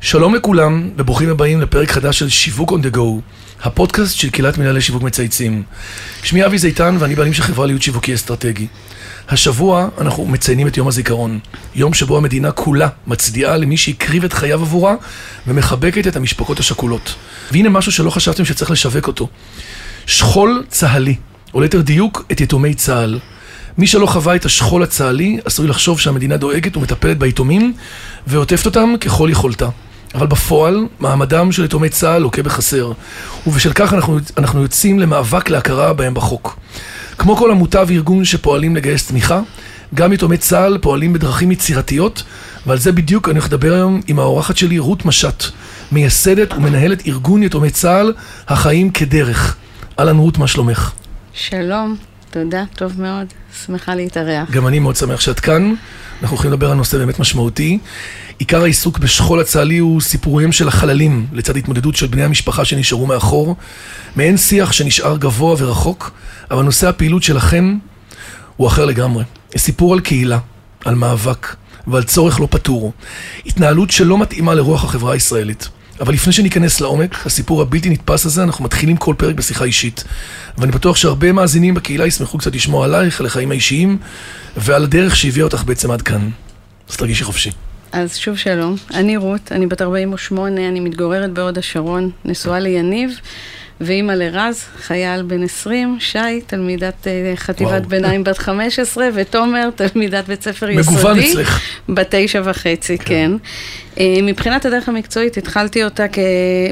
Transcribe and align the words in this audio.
שלום 0.00 0.34
לכולם, 0.34 0.90
וברוכים 0.96 1.28
הבאים 1.28 1.60
לפרק 1.60 1.90
חדש 1.90 2.18
של 2.18 2.28
שיווק 2.28 2.72
on 2.72 2.74
the 2.74 2.96
go, 2.96 3.00
הפודקאסט 3.62 4.16
של 4.16 4.30
קהילת 4.30 4.58
מנהלי 4.58 4.80
שיווק 4.80 5.02
מצייצים. 5.02 5.62
שמי 6.22 6.46
אבי 6.46 6.58
זיתן 6.58 6.96
ואני 6.98 7.14
בעלים 7.14 7.32
של 7.32 7.42
חברה 7.42 7.66
להיות 7.66 7.82
שיווקי 7.82 8.14
אסטרטגי. 8.14 8.66
השבוע 9.28 9.88
אנחנו 9.98 10.26
מציינים 10.26 10.66
את 10.66 10.76
יום 10.76 10.88
הזיכרון, 10.88 11.38
יום 11.74 11.94
שבו 11.94 12.16
המדינה 12.16 12.52
כולה 12.52 12.88
מצדיעה 13.06 13.56
למי 13.56 13.76
שהקריב 13.76 14.24
את 14.24 14.32
חייו 14.32 14.60
עבורה 14.60 14.94
ומחבקת 15.46 16.06
את 16.06 16.16
המשפחות 16.16 16.58
השכולות. 16.58 17.14
והנה 17.52 17.68
משהו 17.68 17.92
שלא 17.92 18.10
חשבתם 18.10 18.44
שצריך 18.44 18.70
לשווק 18.70 19.06
אותו. 19.06 19.28
שכול 20.06 20.64
צה"לי, 20.68 21.16
או 21.54 21.60
ליתר 21.60 21.80
דיוק, 21.80 22.24
את 22.32 22.40
יתומי 22.40 22.74
צה"ל. 22.74 23.18
מי 23.80 23.86
שלא 23.86 24.06
חווה 24.06 24.36
את 24.36 24.44
השכול 24.44 24.82
הצה"לי, 24.82 25.38
עשוי 25.44 25.68
לחשוב 25.68 26.00
שהמדינה 26.00 26.36
דואגת 26.36 26.76
ומטפלת 26.76 27.18
ביתומים 27.18 27.72
ועוטפת 28.26 28.66
אותם 28.66 28.94
ככל 29.00 29.28
יכולתה. 29.32 29.68
אבל 30.14 30.26
בפועל, 30.26 30.86
מעמדם 30.98 31.52
של 31.52 31.64
יתומי 31.64 31.88
צה"ל 31.88 32.22
לוקה 32.22 32.42
בחסר, 32.42 32.92
ובשל 33.46 33.72
כך 33.72 33.94
אנחנו, 33.94 34.18
אנחנו 34.38 34.62
יוצאים 34.62 34.98
למאבק 34.98 35.50
להכרה 35.50 35.92
בהם 35.92 36.14
בחוק. 36.14 36.58
כמו 37.18 37.36
כל 37.36 37.50
עמותה 37.50 37.82
וארגון 37.86 38.24
שפועלים 38.24 38.76
לגייס 38.76 39.06
תמיכה, 39.06 39.40
גם 39.94 40.12
יתומי 40.12 40.36
צה"ל 40.36 40.78
פועלים 40.78 41.12
בדרכים 41.12 41.50
יצירתיות, 41.50 42.22
ועל 42.66 42.78
זה 42.78 42.92
בדיוק 42.92 43.28
אני 43.28 43.38
הולך 43.38 43.46
לדבר 43.46 43.72
היום 43.72 44.00
עם 44.06 44.18
האורחת 44.18 44.56
שלי, 44.56 44.78
רות 44.78 45.04
משט, 45.04 45.44
מייסדת 45.92 46.52
ומנהלת 46.52 47.06
ארגון 47.06 47.42
יתומי 47.42 47.70
צה"ל, 47.70 48.12
החיים 48.48 48.90
כדרך. 48.90 49.56
אהלן 49.98 50.16
רות, 50.16 50.38
מה 50.38 50.46
שלומך? 50.46 50.90
שלום, 51.32 51.96
תודה, 52.30 52.64
טוב 52.76 53.00
מאוד, 53.00 53.26
שמחה 53.66 53.94
להתארח. 53.94 54.50
גם 54.50 54.66
אני 54.66 54.78
מאוד 54.78 54.96
שמח 54.96 55.20
שאת 55.20 55.40
כאן. 55.40 55.74
אנחנו 56.22 56.36
הולכים 56.36 56.52
לדבר 56.52 56.70
על 56.70 56.76
נושא 56.76 56.98
באמת 56.98 57.18
משמעותי. 57.18 57.78
עיקר 58.38 58.62
העיסוק 58.62 58.98
בשכול 58.98 59.40
הצה"לי 59.40 59.78
הוא 59.78 60.00
סיפוריהם 60.00 60.52
של 60.52 60.68
החללים, 60.68 61.26
לצד 61.32 61.56
התמודדות 61.56 61.96
של 61.96 62.06
בני 62.06 62.22
המשפחה 62.22 62.64
שנשארו 62.64 63.06
מאחור. 63.06 63.56
מעין 64.16 64.36
שיח 64.36 64.72
שנשאר 64.72 65.16
גבוה 65.16 65.56
ורחוק, 65.58 66.10
אבל 66.50 66.62
נושא 66.62 66.88
הפעילות 66.88 67.22
שלכם 67.22 67.78
הוא 68.56 68.66
אחר 68.66 68.84
לגמרי. 68.84 69.24
סיפור 69.56 69.92
על 69.92 70.00
קהילה, 70.00 70.38
על 70.84 70.94
מאבק 70.94 71.54
ועל 71.86 72.02
צורך 72.02 72.40
לא 72.40 72.48
פתור. 72.50 72.92
התנהלות 73.46 73.90
שלא 73.90 74.18
מתאימה 74.18 74.54
לרוח 74.54 74.84
החברה 74.84 75.12
הישראלית. 75.12 75.68
אבל 76.00 76.12
לפני 76.14 76.32
שניכנס 76.32 76.80
לעומק, 76.80 77.26
הסיפור 77.26 77.62
הבלתי 77.62 77.90
נתפס 77.90 78.26
הזה, 78.26 78.42
אנחנו 78.42 78.64
מתחילים 78.64 78.96
כל 78.96 79.14
פרק 79.18 79.34
בשיחה 79.34 79.64
אישית. 79.64 80.04
ואני 80.58 80.72
בטוח 80.72 80.96
שהרבה 80.96 81.32
מאזינים 81.32 81.74
בקהילה 81.74 82.06
ישמחו 82.06 82.38
קצת 82.38 82.54
לשמוע 82.54 82.84
עלייך, 82.84 83.20
על 83.20 83.26
החיים 83.26 83.50
האישיים, 83.50 83.98
ועל 84.56 84.84
הדרך 84.84 85.16
שהביאה 85.16 85.44
אותך 85.44 85.64
בעצם 85.64 85.90
עד 85.90 86.02
כאן. 86.02 86.30
אז 86.88 86.96
תרגישי 86.96 87.24
חופשי. 87.24 87.50
אז 87.92 88.16
שוב 88.16 88.36
שלום, 88.36 88.76
אני 88.94 89.16
רות, 89.16 89.52
אני 89.52 89.66
בת 89.66 89.82
48, 89.82 90.68
אני 90.68 90.80
מתגוררת 90.80 91.32
בהוד 91.32 91.58
השרון, 91.58 92.10
נשואה 92.24 92.58
ליניב, 92.58 93.20
ואימא 93.80 94.12
לרז, 94.12 94.64
חייל 94.76 95.22
בן 95.22 95.42
20, 95.42 95.96
שי, 96.00 96.18
תלמידת 96.46 97.06
אה, 97.06 97.32
חטיבת 97.36 97.70
וואו. 97.70 97.88
ביניים 97.88 98.24
בת 98.24 98.38
15, 98.38 99.08
ותומר, 99.14 99.68
תלמידת 99.74 100.28
בית 100.28 100.42
ספר 100.42 100.70
יסודי. 100.70 100.96
מגוון 100.96 101.18
אצלך. 101.18 101.60
בת 101.88 102.06
תשע 102.14 102.42
וחצי, 102.44 102.98
כן. 102.98 103.32
אה, 103.98 104.18
מבחינת 104.22 104.66
הדרך 104.66 104.88
המקצועית, 104.88 105.36
התחלתי 105.36 105.84
אותה 105.84 106.08
כ... 106.12 106.18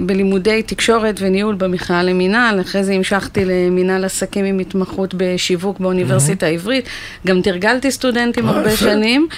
בלימודי 0.02 0.62
תקשורת 0.62 1.14
וניהול 1.20 1.54
במכללה 1.54 2.02
למינהל, 2.02 2.60
אחרי 2.60 2.84
זה 2.84 2.92
המשכתי 2.92 3.44
למינהל 3.44 4.04
עסקים 4.04 4.44
עם 4.44 4.58
התמחות 4.58 5.14
בשיווק 5.16 5.80
באוניברסיטה 5.80 6.46
העברית, 6.46 6.88
גם 7.26 7.42
תרגלתי 7.42 7.90
סטודנטים 7.90 8.48
אה, 8.48 8.50
הרבה. 8.50 8.76
שנים, 8.76 9.28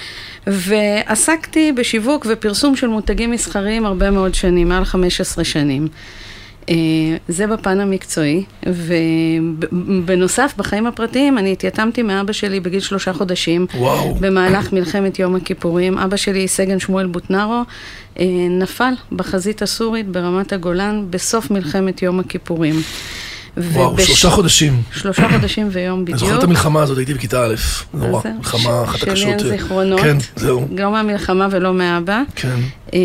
ועסקתי 0.46 1.72
בשיווק 1.72 2.26
ופרסום 2.30 2.76
של 2.76 2.86
מותגים 2.86 3.30
מסחריים 3.30 3.86
הרבה 3.86 4.10
מאוד 4.10 4.34
שנים, 4.34 4.68
מעל 4.68 4.84
15 4.84 5.44
שנים. 5.44 5.88
אה, 6.70 6.76
זה 7.28 7.46
בפן 7.46 7.80
המקצועי, 7.80 8.44
ובנוסף, 8.66 10.54
בחיים 10.56 10.86
הפרטיים, 10.86 11.38
אני 11.38 11.52
התייתמתי 11.52 12.02
מאבא 12.02 12.32
שלי 12.32 12.60
בגיל 12.60 12.80
שלושה 12.80 13.12
חודשים. 13.12 13.66
וואו. 13.74 14.14
במהלך 14.14 14.72
מלחמת 14.72 15.18
יום 15.18 15.36
הכיפורים. 15.36 15.98
אבא 15.98 16.16
שלי, 16.16 16.48
סגן 16.48 16.78
שמואל 16.78 17.06
בוטנרו, 17.06 17.62
אה, 18.18 18.26
נפל 18.50 18.92
בחזית 19.12 19.62
הסורית 19.62 20.08
ברמת 20.08 20.52
הגולן 20.52 21.06
בסוף 21.10 21.50
מלחמת 21.50 22.02
יום 22.02 22.20
הכיפורים. 22.20 22.74
וואו, 23.56 23.92
ובש- 23.92 24.06
שלושה 24.06 24.30
חודשים. 24.30 24.82
שלושה 24.92 25.28
חודשים 25.28 25.68
ויום 25.72 25.96
אני 25.98 26.04
בדיוק. 26.04 26.18
זוכר 26.18 26.38
את 26.38 26.42
המלחמה 26.42 26.82
הזאת, 26.82 26.98
הייתי 26.98 27.14
בכיתה 27.14 27.44
א', 27.46 27.54
נורא. 27.94 28.22
מלחמה 28.36 28.84
אחת 28.84 28.96
ש- 28.98 29.00
שלי 29.00 29.10
הקשות. 29.10 29.28
אין 29.28 29.58
זיכרונות. 29.58 30.00
כן, 30.00 30.16
זהו. 30.36 30.68
לא 30.78 30.90
מהמלחמה 30.90 31.48
ולא 31.50 31.74
מאבא. 31.74 32.22
כן. 32.34 32.56
אה, 32.94 32.98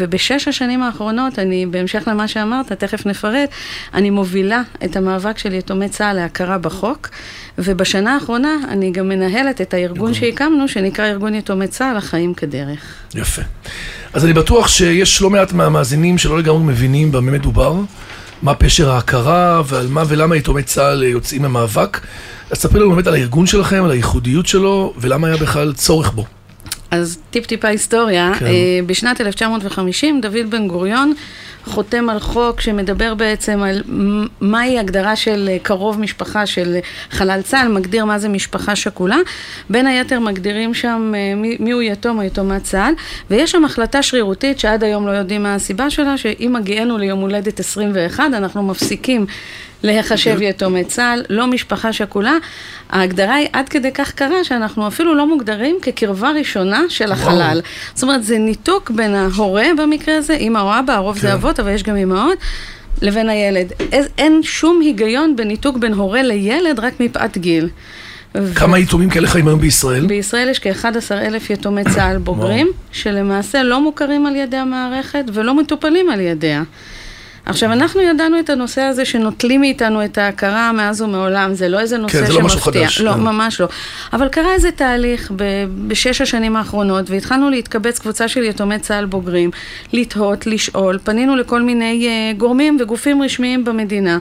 ובשש 0.00 0.48
השנים 0.48 0.82
האחרונות, 0.82 1.38
אני, 1.38 1.66
בהמשך 1.66 2.02
למה 2.06 2.28
שאמרת, 2.28 2.72
תכף 2.72 3.06
נפרט, 3.06 3.48
אני 3.94 4.10
מובילה 4.10 4.62
את 4.84 4.96
המאבק 4.96 5.38
של 5.38 5.54
יתומי 5.54 5.88
צה"ל 5.88 6.16
להכרה 6.16 6.58
בחוק, 6.58 7.08
ובשנה 7.58 8.14
האחרונה 8.14 8.48
אני 8.68 8.90
גם 8.92 9.08
מנהלת 9.08 9.60
את 9.60 9.74
הארגון 9.74 10.14
שהקמנו, 10.14 10.68
שנקרא 10.68 11.04
ארגון 11.06 11.34
יתומי 11.34 11.68
צה"ל, 11.68 11.96
החיים 11.96 12.34
כדרך. 12.34 12.80
יפה. 13.14 13.42
אז 14.12 14.24
אני 14.24 14.32
בטוח 14.32 14.68
שיש 14.68 15.22
לא 15.22 15.30
מעט 15.30 15.52
מהמאזינים 15.52 16.18
שלא 16.18 16.38
לגמרי 16.38 16.62
מבינים 16.64 17.12
במה 17.12 17.30
מדובר, 17.30 17.74
מה 18.42 18.54
פשר 18.54 18.90
ההכרה 18.90 19.62
ועל 19.66 19.86
מה 19.86 20.02
ולמה 20.08 20.36
יתומי 20.36 20.62
צה"ל 20.62 21.02
יוצאים 21.02 21.44
למאבק. 21.44 22.00
אז 22.50 22.58
ספרי 22.58 22.80
לנו 22.80 22.90
באמת 22.90 23.06
על 23.06 23.14
הארגון 23.14 23.46
שלכם, 23.46 23.84
על 23.84 23.90
הייחודיות 23.90 24.46
שלו, 24.46 24.94
ולמה 24.96 25.26
היה 25.26 25.36
בכלל 25.36 25.72
צורך 25.72 26.12
בו. 26.12 26.26
אז 26.90 27.18
טיפ-טיפה 27.30 27.68
היסטוריה, 27.68 28.32
כן. 28.38 28.46
כן. 28.46 28.86
בשנת 28.86 29.20
1950 29.20 30.20
דוד 30.20 30.50
בן 30.50 30.68
גוריון 30.68 31.14
חותם 31.66 32.10
על 32.10 32.20
חוק 32.20 32.60
שמדבר 32.60 33.14
בעצם 33.14 33.62
על 33.62 33.82
מהי 34.40 34.78
הגדרה 34.78 35.16
של 35.16 35.48
אה, 35.52 35.56
קרוב 35.62 36.00
משפחה 36.00 36.46
של 36.46 36.76
חלל 37.10 37.42
צה"ל, 37.42 37.68
מגדיר 37.68 38.04
מה 38.04 38.18
זה 38.18 38.28
משפחה 38.28 38.76
שכולה. 38.76 39.16
בין 39.70 39.86
היתר 39.86 40.20
מגדירים 40.20 40.74
שם 40.74 41.12
אה, 41.14 41.34
מי, 41.34 41.56
מיהו 41.60 41.82
יתום 41.82 42.18
או 42.18 42.22
יתומת 42.22 42.62
צה"ל, 42.62 42.94
ויש 43.30 43.50
שם 43.50 43.64
החלטה 43.64 44.02
שרירותית 44.02 44.58
שעד 44.58 44.84
היום 44.84 45.06
לא 45.06 45.12
יודעים 45.12 45.42
מה 45.42 45.54
הסיבה 45.54 45.90
שלה, 45.90 46.18
שאם 46.18 46.56
מגיענו 46.58 46.98
ליום 46.98 47.20
הולדת 47.20 47.60
21 47.60 48.24
אנחנו 48.26 48.62
מפסיקים 48.62 49.26
להיחשב 49.84 50.42
יתומי 50.42 50.84
צה"ל, 50.84 51.22
לא 51.30 51.46
משפחה 51.46 51.92
שכולה. 51.92 52.36
ההגדרה 52.90 53.34
היא 53.34 53.48
עד 53.52 53.68
כדי 53.68 53.92
כך 53.92 54.12
קרה 54.12 54.44
שאנחנו 54.44 54.88
אפילו 54.88 55.14
לא 55.14 55.28
מוגדרים 55.28 55.76
כקרבה 55.82 56.30
ראשונה 56.30 56.82
של 56.88 57.12
החלל. 57.12 57.60
זאת 57.94 58.02
אומרת, 58.02 58.24
זה 58.24 58.38
ניתוק 58.38 58.90
בין 58.90 59.14
ההורה 59.14 59.66
במקרה 59.78 60.16
הזה, 60.16 60.34
אמא 60.34 60.58
או 60.58 60.78
אבא, 60.78 60.92
הרוב 60.92 61.14
כן. 61.14 61.20
זה 61.20 61.34
אבות, 61.34 61.60
אבל 61.60 61.70
יש 61.70 61.82
גם 61.82 61.96
אמהות. 61.96 62.38
לבין 63.02 63.28
הילד. 63.28 63.72
אין 64.18 64.40
שום 64.42 64.80
היגיון 64.80 65.36
בניתוק 65.36 65.76
בין 65.76 65.92
הורה 65.92 66.22
לילד 66.22 66.80
רק 66.80 67.00
מפאת 67.00 67.38
גיל. 67.38 67.68
ו- 68.34 68.54
כמה 68.54 68.78
יתומים 68.78 69.10
כאלה 69.10 69.28
חיים 69.28 69.48
היום 69.48 69.60
בישראל? 69.60 70.06
בישראל 70.06 70.48
יש 70.48 70.58
כ-11 70.58 71.12
אלף 71.12 71.50
יתומי 71.50 71.84
צה"ל 71.94 72.18
בוגרים, 72.18 72.68
שלמעשה 72.92 73.62
לא 73.62 73.80
מוכרים 73.80 74.26
על 74.26 74.36
ידי 74.36 74.56
המערכת 74.56 75.24
ולא 75.32 75.54
מטופלים 75.54 76.10
על 76.10 76.20
ידיה. 76.20 76.62
עכשיו, 77.46 77.72
אנחנו 77.72 78.00
ידענו 78.00 78.40
את 78.40 78.50
הנושא 78.50 78.80
הזה 78.80 79.04
שנוטלים 79.04 79.60
מאיתנו 79.60 80.04
את 80.04 80.18
ההכרה 80.18 80.72
מאז 80.72 81.00
ומעולם, 81.00 81.54
זה 81.54 81.68
לא 81.68 81.80
איזה 81.80 81.98
נושא 81.98 82.12
כן, 82.18 82.26
זה 82.26 82.32
שמפתיע. 82.32 82.40
לא 82.42 82.46
משהו 82.46 82.60
חדש, 82.60 83.00
לא, 83.00 83.12
כן. 83.12 83.20
ממש 83.20 83.60
לא. 83.60 83.68
אבל 84.12 84.28
קרה 84.28 84.52
איזה 84.54 84.70
תהליך 84.70 85.32
ב- 85.36 85.42
בשש 85.88 86.20
השנים 86.20 86.56
האחרונות, 86.56 87.10
והתחלנו 87.10 87.50
להתקבץ 87.50 87.98
קבוצה 87.98 88.28
של 88.28 88.42
יתומי 88.42 88.78
צה"ל 88.78 89.04
בוגרים, 89.04 89.50
לתהות, 89.92 90.46
לשאול, 90.46 90.98
פנינו 91.04 91.36
לכל 91.36 91.62
מיני 91.62 92.08
uh, 92.08 92.38
גורמים 92.38 92.76
וגופים 92.80 93.22
רשמיים 93.22 93.64
במדינה, 93.64 94.18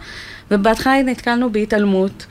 ובהתחלה 0.53 1.01
נתקלנו 1.03 1.51
בהתעלמות. 1.51 2.25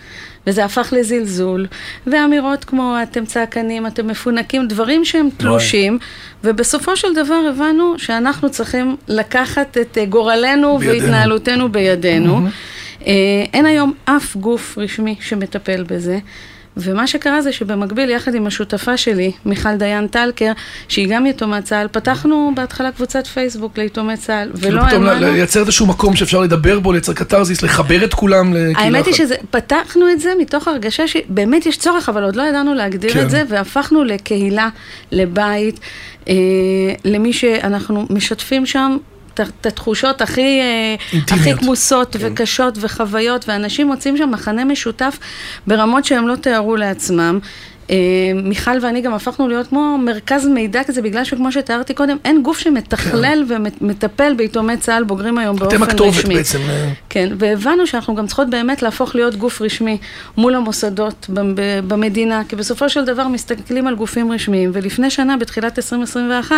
וזה 0.46 0.64
הפך 0.64 0.92
לזלזול, 0.96 1.66
ואמירות 2.06 2.64
כמו 2.64 2.96
אתם 3.02 3.24
צעקנים, 3.24 3.86
אתם 3.86 4.06
מפונקים, 4.06 4.68
דברים 4.68 5.04
שהם 5.04 5.28
תלושים, 5.36 5.98
ובסופו 6.44 6.96
של 6.96 7.14
דבר 7.14 7.40
הבנו 7.50 7.94
שאנחנו 7.98 8.50
צריכים 8.50 8.96
לקחת 9.08 9.78
את 9.78 9.98
אה, 9.98 10.04
גורלנו 10.04 10.78
בידינו. 10.78 11.02
והתנהלותנו 11.02 11.72
בידינו. 11.72 12.46
אה, 13.06 13.12
אין 13.52 13.66
היום 13.66 13.92
אף 14.04 14.36
גוף 14.36 14.78
רשמי 14.78 15.16
שמטפל 15.20 15.82
בזה. 15.82 16.18
ומה 16.76 17.06
שקרה 17.06 17.42
זה 17.42 17.52
שבמקביל, 17.52 18.10
יחד 18.10 18.34
עם 18.34 18.46
השותפה 18.46 18.96
שלי, 18.96 19.32
מיכל 19.44 19.76
דיין 19.76 20.06
טלקר, 20.06 20.52
שהיא 20.88 21.08
גם 21.08 21.26
יתומת 21.26 21.64
צה"ל, 21.64 21.88
פתחנו 21.92 22.52
בהתחלה 22.56 22.92
קבוצת 22.92 23.26
פייסבוק 23.26 23.78
ליתומי 23.78 24.16
צה"ל, 24.16 24.50
כאילו 24.60 24.76
ולא 24.76 24.88
פתאום 24.88 25.06
האמנו... 25.06 25.32
לייצר 25.32 25.60
איזשהו 25.60 25.86
מקום 25.86 26.16
שאפשר 26.16 26.40
לדבר 26.40 26.80
בו, 26.80 26.92
לייצר 26.92 27.12
קתרזיס, 27.12 27.62
לחבר 27.62 28.04
את 28.04 28.14
כולם 28.14 28.54
לקהילה 28.54 28.72
אחת. 28.72 28.84
האמת 28.84 29.06
היא 29.06 29.14
שזה, 29.14 29.34
פתחנו 29.50 30.10
את 30.10 30.20
זה 30.20 30.32
מתוך 30.38 30.68
הרגשה 30.68 31.08
שבאמת 31.08 31.66
יש 31.66 31.78
צורך, 31.78 32.08
אבל 32.08 32.24
עוד 32.24 32.36
לא 32.36 32.42
ידענו 32.42 32.74
להגדיר 32.74 33.12
כן. 33.12 33.22
את 33.22 33.30
זה, 33.30 33.42
והפכנו 33.48 34.04
לקהילה, 34.04 34.68
לבית, 35.12 35.80
אה, 36.28 36.34
למי 37.04 37.32
שאנחנו 37.32 38.06
משתפים 38.10 38.66
שם. 38.66 38.96
את- 39.40 39.66
התחושות 39.66 40.20
הכי, 40.22 40.40
אה, 40.60 40.94
אינטימיות. 41.12 41.46
הכי 41.48 41.64
כמוסות 41.64 42.16
כן. 42.16 42.32
וקשות 42.32 42.74
וחוויות, 42.80 43.48
ואנשים 43.48 43.86
מוצאים 43.86 44.16
שם 44.16 44.30
מחנה 44.30 44.64
משותף 44.64 45.18
ברמות 45.66 46.04
שהם 46.04 46.28
לא 46.28 46.36
תיארו 46.36 46.76
לעצמם. 46.76 47.38
אה, 47.92 47.96
מיכל 48.34 48.70
ואני 48.82 49.00
גם 49.00 49.14
הפכנו 49.14 49.48
להיות 49.48 49.66
כמו 49.66 49.98
מרכז 49.98 50.46
מידע 50.46 50.84
כזה, 50.84 51.02
בגלל 51.02 51.24
שכמו 51.24 51.52
שתיארתי 51.52 51.94
קודם, 51.94 52.16
אין 52.24 52.42
גוף 52.42 52.58
שמתכלל 52.58 53.44
כן. 53.48 53.62
ומטפל 53.80 54.34
ביתומי 54.34 54.76
צה"ל 54.76 55.04
בוגרים 55.04 55.38
היום 55.38 55.56
באופן 55.56 55.74
רשמי. 55.74 55.86
אתם 55.86 55.94
הכתובת 55.94 56.24
בעצם. 56.24 56.58
אה. 56.58 56.92
כן, 57.08 57.28
והבנו 57.38 57.86
שאנחנו 57.86 58.14
גם 58.14 58.26
צריכות 58.26 58.50
באמת 58.50 58.82
להפוך 58.82 59.14
להיות 59.14 59.36
גוף 59.36 59.62
רשמי 59.62 59.98
מול 60.36 60.54
המוסדות 60.54 61.30
במדינה, 61.88 62.42
כי 62.48 62.56
בסופו 62.56 62.88
של 62.88 63.04
דבר 63.04 63.28
מסתכלים 63.28 63.86
על 63.86 63.94
גופים 63.94 64.32
רשמיים, 64.32 64.70
ולפני 64.72 65.10
שנה, 65.10 65.36
בתחילת 65.36 65.78
2021, 65.78 66.56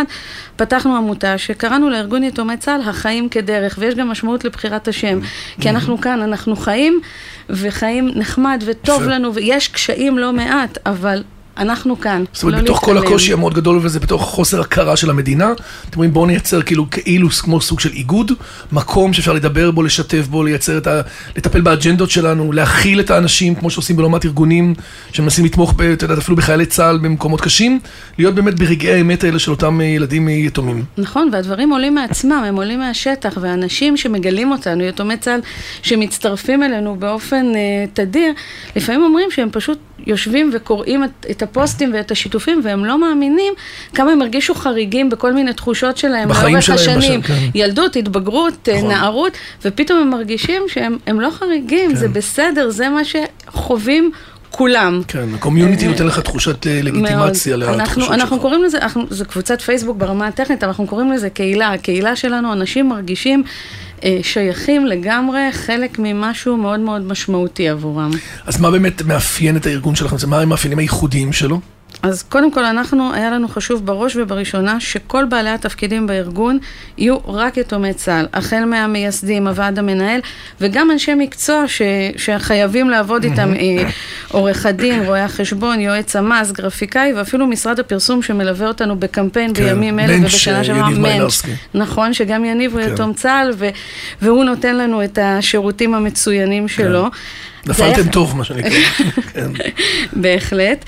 פתחנו 0.56 0.96
עמותה 0.96 1.38
שקראנו 1.38 1.90
לארגון 1.90 2.24
יתומי 2.24 2.56
צה"ל 2.56 2.80
החיים 2.80 3.28
כדרך, 3.28 3.76
ויש 3.78 3.94
גם 3.94 4.08
משמעות 4.08 4.44
לבחירת 4.44 4.88
השם, 4.88 5.18
כי 5.60 5.70
אנחנו 5.70 6.00
כאן, 6.00 6.22
אנחנו 6.22 6.56
חיים, 6.56 7.00
וחיים 7.50 8.10
נחמד 8.14 8.62
וטוב 8.66 9.02
לנו, 9.02 9.34
ויש 9.34 9.68
קשיים 9.68 10.18
לא 10.18 10.32
מעט, 10.32 10.78
אבל 10.86 11.22
אנחנו 11.58 12.00
כאן, 12.00 12.24
זאת 12.32 12.42
אומרת, 12.42 12.58
לא 12.58 12.62
בתוך 12.64 12.88
להתעלם. 12.88 13.00
כל 13.00 13.06
הקושי 13.06 13.32
המאוד 13.32 13.54
גדול 13.54 13.80
וזה 13.82 14.00
בתוך 14.00 14.22
חוסר 14.22 14.60
הכרה 14.60 14.96
של 14.96 15.10
המדינה, 15.10 15.52
אתם 15.52 15.96
אומרים 15.96 16.12
בואו 16.12 16.26
נייצר 16.26 16.62
כאילו 16.62 16.86
כאילו 16.90 17.30
כמו 17.30 17.60
סוג 17.60 17.80
של 17.80 17.92
איגוד, 17.92 18.32
מקום 18.72 19.12
שאפשר 19.12 19.32
לדבר 19.32 19.70
בו, 19.70 19.82
לשתף 19.82 20.26
בו, 20.26 20.42
לייצר 20.42 20.78
את 20.78 20.86
ה... 20.86 21.00
לטפל 21.36 21.60
באג'נדות 21.60 22.10
שלנו, 22.10 22.52
להכיל 22.52 23.00
את 23.00 23.10
האנשים, 23.10 23.54
כמו 23.54 23.70
שעושים 23.70 23.96
בלומת 23.96 24.24
ארגונים 24.24 24.74
שמנסים 25.12 25.44
לתמוך, 25.44 25.74
אתה 25.92 26.04
יודע, 26.04 26.14
אפילו 26.14 26.36
בחיילי 26.36 26.66
צה"ל 26.66 26.98
במקומות 26.98 27.40
קשים, 27.40 27.80
להיות 28.18 28.34
באמת 28.34 28.54
ברגעי 28.54 28.92
האמת 28.92 29.24
האלה 29.24 29.38
של 29.38 29.50
אותם 29.50 29.80
ילדים 29.80 30.28
יתומים. 30.28 30.84
נכון, 30.98 31.28
והדברים 31.32 31.70
עולים 31.70 31.94
מעצמם, 31.94 32.44
הם 32.46 32.56
עולים 32.56 32.78
מהשטח, 32.78 33.38
ואנשים 33.40 33.96
שמגלים 33.96 34.50
אותנו, 34.50 34.84
יתומי 34.84 35.16
צה"ל, 35.16 35.40
שמצטרפים 35.82 36.62
אלינו 36.62 36.96
באופן 36.96 37.46
uh, 37.52 37.56
תדיר, 37.94 38.32
לפעמים 38.76 39.02
אומרים 39.02 39.30
שהם 39.30 39.48
פשוט 39.52 39.78
יושבים 40.06 40.50
וקוראים 40.52 41.04
את, 41.04 41.26
את 41.30 41.42
הפוסטים 41.42 41.90
ואת 41.94 42.10
השיתופים, 42.10 42.60
והם 42.64 42.84
לא 42.84 43.00
מאמינים 43.00 43.54
כמה 43.94 44.12
הם 44.12 44.22
הרגישו 44.22 44.54
חריגים 44.54 45.10
בכל 45.10 45.32
מיני 45.32 45.52
תחושות 45.52 45.96
שלהם 45.96 46.28
לאורך 46.28 46.70
השנים. 46.70 47.20
בשל, 47.20 47.34
כן. 47.34 47.48
ילדות, 47.54 47.96
התבגרות, 47.96 48.68
נכון. 48.76 48.88
נערות, 48.88 49.32
ופתאום 49.64 49.98
הם 49.98 50.10
מרגישים 50.10 50.62
שהם 50.68 51.20
לא 51.20 51.30
חריגים, 51.30 51.90
כן. 51.90 51.96
זה 51.96 52.08
בסדר, 52.08 52.70
זה 52.70 52.88
מה 52.88 53.00
שחווים. 53.04 54.10
כולם. 54.56 55.00
כן, 55.08 55.34
הקומיוניטי 55.34 55.86
נותן 55.88 56.06
לך 56.06 56.18
תחושת 56.18 56.66
לגיטימציה 56.66 57.56
לתחושות 57.56 57.94
שלך. 57.94 58.10
אנחנו 58.10 58.40
קוראים 58.40 58.64
לזה, 58.64 58.78
זו 59.10 59.24
קבוצת 59.24 59.60
פייסבוק 59.60 59.96
ברמה 59.96 60.26
הטכנית, 60.26 60.62
אבל 60.62 60.68
אנחנו 60.68 60.86
קוראים 60.86 61.12
לזה 61.12 61.30
קהילה. 61.30 61.72
הקהילה 61.72 62.16
שלנו, 62.16 62.52
אנשים 62.52 62.88
מרגישים 62.88 63.42
אה, 63.42 63.50
שייכים 64.22 64.86
לגמרי 64.86 65.52
חלק 65.52 65.98
ממשהו 65.98 66.56
מאוד 66.56 66.80
מאוד 66.80 67.02
משמעותי 67.02 67.68
עבורם. 67.68 68.10
אז 68.46 68.60
מה 68.60 68.70
באמת 68.70 69.02
מאפיין 69.02 69.56
את 69.56 69.66
הארגון 69.66 69.94
שלכם? 69.94 70.16
מה 70.28 70.40
המאפיינים 70.40 70.78
הייחודיים 70.78 71.32
שלו? 71.32 71.60
אז 72.04 72.22
קודם 72.22 72.52
כל 72.52 72.64
אנחנו, 72.64 73.14
היה 73.14 73.30
לנו 73.30 73.48
חשוב 73.48 73.86
בראש 73.86 74.16
ובראשונה 74.16 74.80
שכל 74.80 75.24
בעלי 75.24 75.50
התפקידים 75.50 76.06
בארגון 76.06 76.58
יהיו 76.98 77.18
רק 77.26 77.56
יתומי 77.56 77.94
צה"ל, 77.94 78.26
החל 78.32 78.64
מהמייסדים, 78.64 79.48
הוועד 79.48 79.78
המנהל, 79.78 80.20
וגם 80.60 80.90
אנשי 80.90 81.14
מקצוע 81.14 81.64
ש, 81.66 81.82
שחייבים 82.16 82.90
לעבוד 82.90 83.24
איתם, 83.24 83.54
אה, 83.54 83.90
עורך 84.28 84.66
הדין, 84.66 85.04
רואה 85.04 85.24
החשבון, 85.24 85.80
יועץ 85.80 86.16
המס, 86.16 86.52
גרפיקאי, 86.52 87.12
ואפילו 87.12 87.46
משרד 87.46 87.80
הפרסום 87.80 88.22
שמלווה 88.22 88.68
אותנו 88.68 88.96
בקמפיין 88.96 89.54
כן, 89.54 89.64
בימים 89.64 89.98
אלה 89.98 90.16
ובשנה 90.20 90.64
שעברה, 90.64 90.90
מנץ', 90.90 91.42
נכון, 91.74 92.12
שגם 92.12 92.44
יניב 92.44 92.72
הוא 92.72 92.82
כן. 92.82 92.92
יתום 92.92 93.12
צה"ל, 93.12 93.50
ו, 93.54 93.68
והוא 94.22 94.44
נותן 94.44 94.76
לנו 94.76 95.04
את 95.04 95.18
השירותים 95.22 95.94
המצוינים 95.94 96.68
שלו. 96.68 97.04
כן. 97.04 97.70
נפלתם 97.70 98.08
טוב, 98.08 98.36
מה 98.36 98.44
שנקרא. 98.44 98.70
כן. 99.32 99.50
בהחלט. 100.12 100.84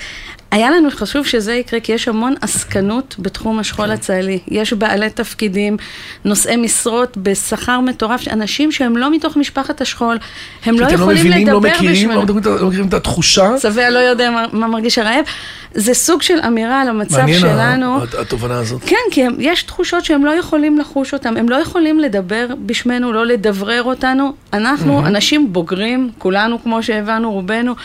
היה 0.51 0.71
לנו 0.71 0.89
חשוב 0.91 1.25
שזה 1.25 1.53
יקרה, 1.53 1.79
כי 1.79 1.91
יש 1.91 2.07
המון 2.07 2.33
עסקנות 2.41 3.15
בתחום 3.19 3.59
השכול 3.59 3.85
כן. 3.85 3.91
הצה"לי. 3.91 4.39
יש 4.47 4.73
בעלי 4.73 5.09
תפקידים, 5.09 5.77
נושאי 6.25 6.55
משרות 6.55 7.17
בשכר 7.17 7.79
מטורף, 7.79 8.27
אנשים 8.27 8.71
שהם 8.71 8.97
לא 8.97 9.11
מתוך 9.11 9.37
משפחת 9.37 9.81
השכול, 9.81 10.17
הם 10.65 10.79
לא 10.79 10.85
יכולים 10.85 10.99
לא 10.99 11.13
מבינים, 11.13 11.47
לדבר 11.47 11.53
לא 11.53 11.61
מכירים, 11.61 12.11
לא 12.11 12.23
מכירים, 12.23 12.59
לא 12.59 12.67
מכירים 12.67 12.87
את 12.87 12.93
התחושה. 12.93 13.57
שבע 13.61 13.89
לא 13.89 13.99
יודע 13.99 14.31
מה, 14.31 14.45
מה 14.51 14.67
מרגיש 14.67 14.97
הרעב. 14.97 15.25
זה 15.73 15.93
סוג 15.93 16.21
של 16.21 16.39
אמירה 16.47 16.81
על 16.81 16.89
המצב 16.89 17.17
מעניין 17.17 17.39
שלנו. 17.39 17.91
מעניין 17.91 18.07
התובנה 18.19 18.59
הזאת. 18.59 18.81
כן, 18.85 18.95
כי 19.11 19.23
הם, 19.23 19.35
יש 19.39 19.63
תחושות 19.63 20.05
שהם 20.05 20.25
לא 20.25 20.31
יכולים 20.31 20.79
לחוש 20.79 21.13
אותם, 21.13 21.37
הם 21.37 21.49
לא 21.49 21.55
יכולים 21.55 21.99
לדבר 21.99 22.47
בשמנו, 22.65 23.13
לא 23.13 23.25
לדברר 23.25 23.83
אותנו. 23.83 24.33
אנחנו 24.53 25.03
mm-hmm. 25.03 25.07
אנשים 25.07 25.53
בוגרים, 25.53 26.09
כולנו 26.17 26.63
כמו 26.63 26.83
שהבנו, 26.83 27.31
רובנו. 27.31 27.75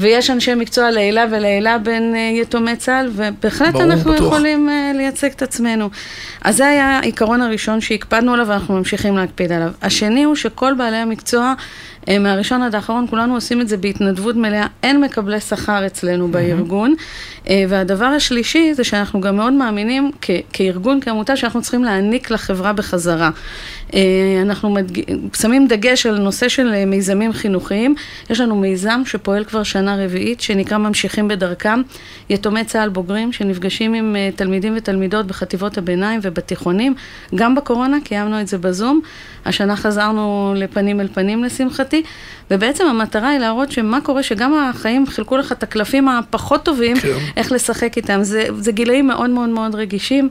ויש 0.00 0.30
אנשי 0.30 0.54
מקצוע 0.54 0.90
לעילה 0.90 1.26
ולעילה 1.30 1.78
בין 1.78 2.14
אה, 2.14 2.30
יתומי 2.42 2.76
צה"ל, 2.76 3.10
ובהחלט 3.12 3.72
ברור, 3.72 3.84
אנחנו 3.84 4.12
בטוח. 4.12 4.26
יכולים 4.26 4.68
uh, 4.68 4.96
לייצג 4.96 5.30
את 5.30 5.42
עצמנו. 5.42 5.90
אז 6.42 6.56
זה 6.56 6.66
היה 6.66 6.98
העיקרון 6.98 7.42
הראשון 7.42 7.80
שהקפדנו 7.80 8.34
עליו 8.34 8.48
ואנחנו 8.48 8.74
ממשיכים 8.74 9.16
להקפיד 9.16 9.52
עליו. 9.52 9.70
השני 9.82 10.24
הוא 10.24 10.34
שכל 10.34 10.74
בעלי 10.74 10.96
המקצוע 10.96 11.40
אה, 11.42 11.54
מהראשון 12.20 12.62
עד 12.62 12.74
האחרון, 12.74 13.06
כולנו 13.10 13.34
עושים 13.34 13.60
את 13.60 13.68
זה 13.68 13.76
בהתנדבות 13.76 14.36
מלאה, 14.36 14.66
אין 14.82 15.00
מקבלי 15.00 15.40
שכר 15.40 15.86
אצלנו 15.86 16.28
mm-hmm. 16.28 16.32
בארגון. 16.32 16.94
אה, 17.48 17.64
והדבר 17.68 18.04
השלישי 18.04 18.74
זה 18.74 18.84
שאנחנו 18.84 19.20
גם 19.20 19.36
מאוד 19.36 19.52
מאמינים 19.52 20.10
כ- 20.22 20.30
כארגון, 20.52 21.00
כעמותה, 21.00 21.36
שאנחנו 21.36 21.62
צריכים 21.62 21.84
להעניק 21.84 22.30
לחברה 22.30 22.72
בחזרה. 22.72 23.30
אה, 23.94 24.00
אנחנו 24.42 24.70
מדג... 24.70 25.02
שמים 25.34 25.68
דגש 25.68 26.06
על 26.06 26.18
נושא 26.18 26.48
של 26.48 26.84
מיזמים 26.84 27.32
חינוכיים. 27.32 27.94
יש 28.30 28.40
לנו 28.40 28.56
מיזם 28.56 29.02
שפועל 29.04 29.44
כבר 29.44 29.62
שנה 29.62 30.04
רביעית, 30.04 30.40
שנקרא 30.40 30.78
ממשיכים 30.78 31.28
בדרכם. 31.28 31.82
יתומי 32.30 32.64
צה"ל 32.64 32.88
בוגרים 32.88 33.32
שנפגשים 33.32 33.94
עם 33.94 34.16
תלמידים 34.36 34.74
ותלמידות 34.76 35.26
בחטיבות 35.26 35.78
הביניים 35.78 36.20
ובתיכונים. 36.22 36.94
גם 37.34 37.54
בקורונה 37.54 37.96
קיימנו 38.04 38.40
את 38.40 38.48
זה 38.48 38.58
בזום. 38.58 39.00
השנה 39.44 39.76
חזרנו 39.76 40.54
לפנים 40.56 41.00
אל 41.00 41.08
פנים 41.14 41.44
לשמחתי, 41.44 41.99
ובעצם 42.50 42.86
המטרה 42.86 43.28
היא 43.28 43.38
להראות 43.38 43.72
שמה 43.72 44.00
קורה, 44.00 44.22
שגם 44.22 44.54
החיים 44.54 45.06
חילקו 45.06 45.36
לך 45.36 45.52
את 45.52 45.62
הקלפים 45.62 46.08
הפחות 46.08 46.64
טובים, 46.64 47.00
כן. 47.00 47.08
איך 47.36 47.52
לשחק 47.52 47.96
איתם. 47.96 48.22
זה, 48.22 48.44
זה 48.58 48.72
גילאים 48.72 49.06
מאוד 49.06 49.30
מאוד 49.30 49.48
מאוד 49.48 49.74
רגישים. 49.74 50.28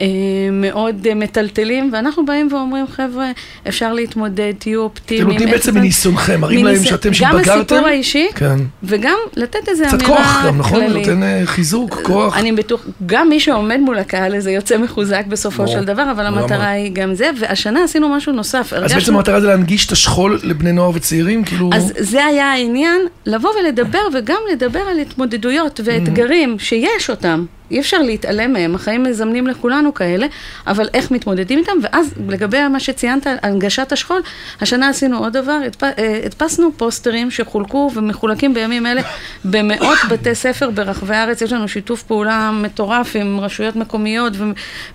אה, 0.00 0.06
מאוד 0.52 1.14
מטלטלים, 1.14 1.90
ואנחנו 1.92 2.26
באים 2.26 2.48
ואומרים, 2.52 2.86
חבר'ה, 2.86 3.30
אפשר 3.68 3.92
להתמודד, 3.92 4.52
תהיו 4.58 4.80
אופטימיים. 4.80 5.26
אתם 5.26 5.32
נותנים 5.32 5.50
בעצם 5.50 5.74
מניסיונכם, 5.74 6.40
מראים 6.40 6.64
להם 6.64 6.84
שאתם 6.84 7.14
שהתבגרתם. 7.14 7.50
גם 7.50 7.58
הסיפור 7.58 7.86
האישי, 7.86 8.28
כן. 8.34 8.56
וגם 8.82 9.16
לתת 9.36 9.68
איזו 9.68 9.84
אמירה 9.84 9.98
כללית. 9.98 10.04
קצת 10.04 10.16
כוח 10.16 10.46
גם, 10.46 10.58
נכון? 10.58 10.82
נותן 10.82 11.22
אה, 11.22 11.42
חיזוק, 11.44 12.00
כוח. 12.02 12.36
אני 12.36 12.52
בטוח, 12.52 12.86
גם 13.06 13.28
מי 13.28 13.40
שעומד 13.40 13.78
מול 13.80 13.98
הקהל 13.98 14.34
הזה 14.34 14.50
יוצא 14.50 14.78
מחוזק 14.78 15.24
בסופו 15.28 15.68
של 15.68 15.84
דבר, 15.84 16.10
אבל 16.10 16.26
המטרה 16.26 16.68
היא 16.68 16.90
גם 16.92 17.14
זה, 17.14 17.30
והשנה 17.40 17.84
עשינו 17.84 18.08
משהו 18.08 18.32
נוסף. 18.32 18.72
אז 18.72 18.92
בעצם 18.92 19.14
המטרה 19.14 19.40
זה 19.40 19.46
להנגיש 19.46 19.86
את 19.86 19.92
השכול 19.92 20.38
לבני 20.42 20.72
נוער 20.72 20.90
וצעירים, 20.94 21.44
כאילו... 21.44 21.70
אז 21.72 21.92
זה 21.98 22.24
היה 22.24 22.52
העניין, 22.52 23.00
לבוא 23.26 23.50
ולדבר, 23.60 24.02
וגם 24.14 24.38
לדבר 24.52 24.80
על 24.90 24.98
התמודדויות 24.98 25.80
ואתגרים 25.84 26.56
שיש 26.58 27.10
אותם. 27.10 27.44
אי 27.70 27.80
אפשר 27.80 27.98
להתעלם 27.98 28.52
מהם, 28.52 28.74
החיים 28.74 29.02
מזמנים 29.02 29.46
לכולנו 29.46 29.94
כאלה, 29.94 30.26
אבל 30.66 30.88
איך 30.94 31.10
מתמודדים 31.10 31.58
איתם, 31.58 31.72
ואז 31.82 32.14
לגבי 32.28 32.68
מה 32.68 32.80
שציינת, 32.80 33.26
הנגשת 33.42 33.92
השכול, 33.92 34.20
השנה 34.60 34.88
עשינו 34.88 35.18
עוד 35.18 35.32
דבר, 35.32 35.58
אה, 35.82 36.20
הדפסנו 36.24 36.70
פוסטרים 36.76 37.30
שחולקו 37.30 37.90
ומחולקים 37.94 38.54
בימים 38.54 38.86
אלה 38.86 39.02
במאות 39.44 39.98
בתי 40.10 40.34
ספר 40.34 40.70
ברחבי 40.70 41.14
הארץ, 41.14 41.42
יש 41.42 41.52
לנו 41.52 41.68
שיתוף 41.68 42.02
פעולה 42.02 42.50
מטורף 42.50 43.16
עם 43.16 43.40
רשויות 43.40 43.76
מקומיות 43.76 44.32
ו- 44.36 44.44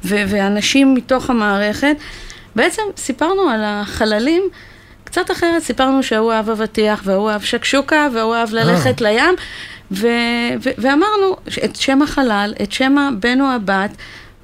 ו- 0.04 0.24
ואנשים 0.28 0.94
מתוך 0.94 1.30
המערכת. 1.30 1.96
בעצם 2.56 2.82
סיפרנו 2.98 3.50
על 3.50 3.62
החללים. 3.64 4.44
קצת 5.04 5.32
אחרת, 5.32 5.64
סיפרנו 5.64 6.04
שההוא 6.04 6.32
אהב 6.32 6.50
אבטיח, 6.50 7.02
וההוא 7.06 7.30
אהב 7.30 7.42
שקשוקה, 7.42 8.08
וההוא 8.14 8.36
אהב 8.36 8.54
ללכת 8.54 9.02
אה. 9.02 9.12
לים, 9.12 9.36
ו- 9.92 10.08
ו- 10.64 10.70
ואמרנו 10.78 11.36
את 11.66 11.76
שם 11.76 12.02
החלל, 12.02 12.54
את 12.64 12.72
שם 12.72 12.98
הבן 12.98 13.42
או 13.42 13.46
הבת, 13.46 13.92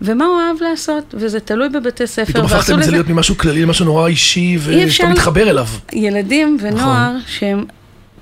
ומה 0.01 0.25
הוא 0.25 0.39
אהב 0.39 0.61
לעשות, 0.61 1.15
וזה 1.17 1.39
תלוי 1.39 1.69
בבתי 1.69 2.07
ספר. 2.07 2.25
פתאום 2.25 2.45
הפכתם 2.45 2.79
את 2.79 2.83
זה 2.83 2.91
להיות 2.91 3.09
ממשהו 3.09 3.37
כללי 3.37 3.61
למשהו 3.61 3.85
נורא 3.85 4.07
אישי, 4.07 4.57
ושאתה 4.63 5.09
מתחבר 5.09 5.49
אליו. 5.49 5.67
ילדים 5.93 6.57
ונוער 6.61 7.09
נכון. 7.09 7.21
שהם 7.27 7.65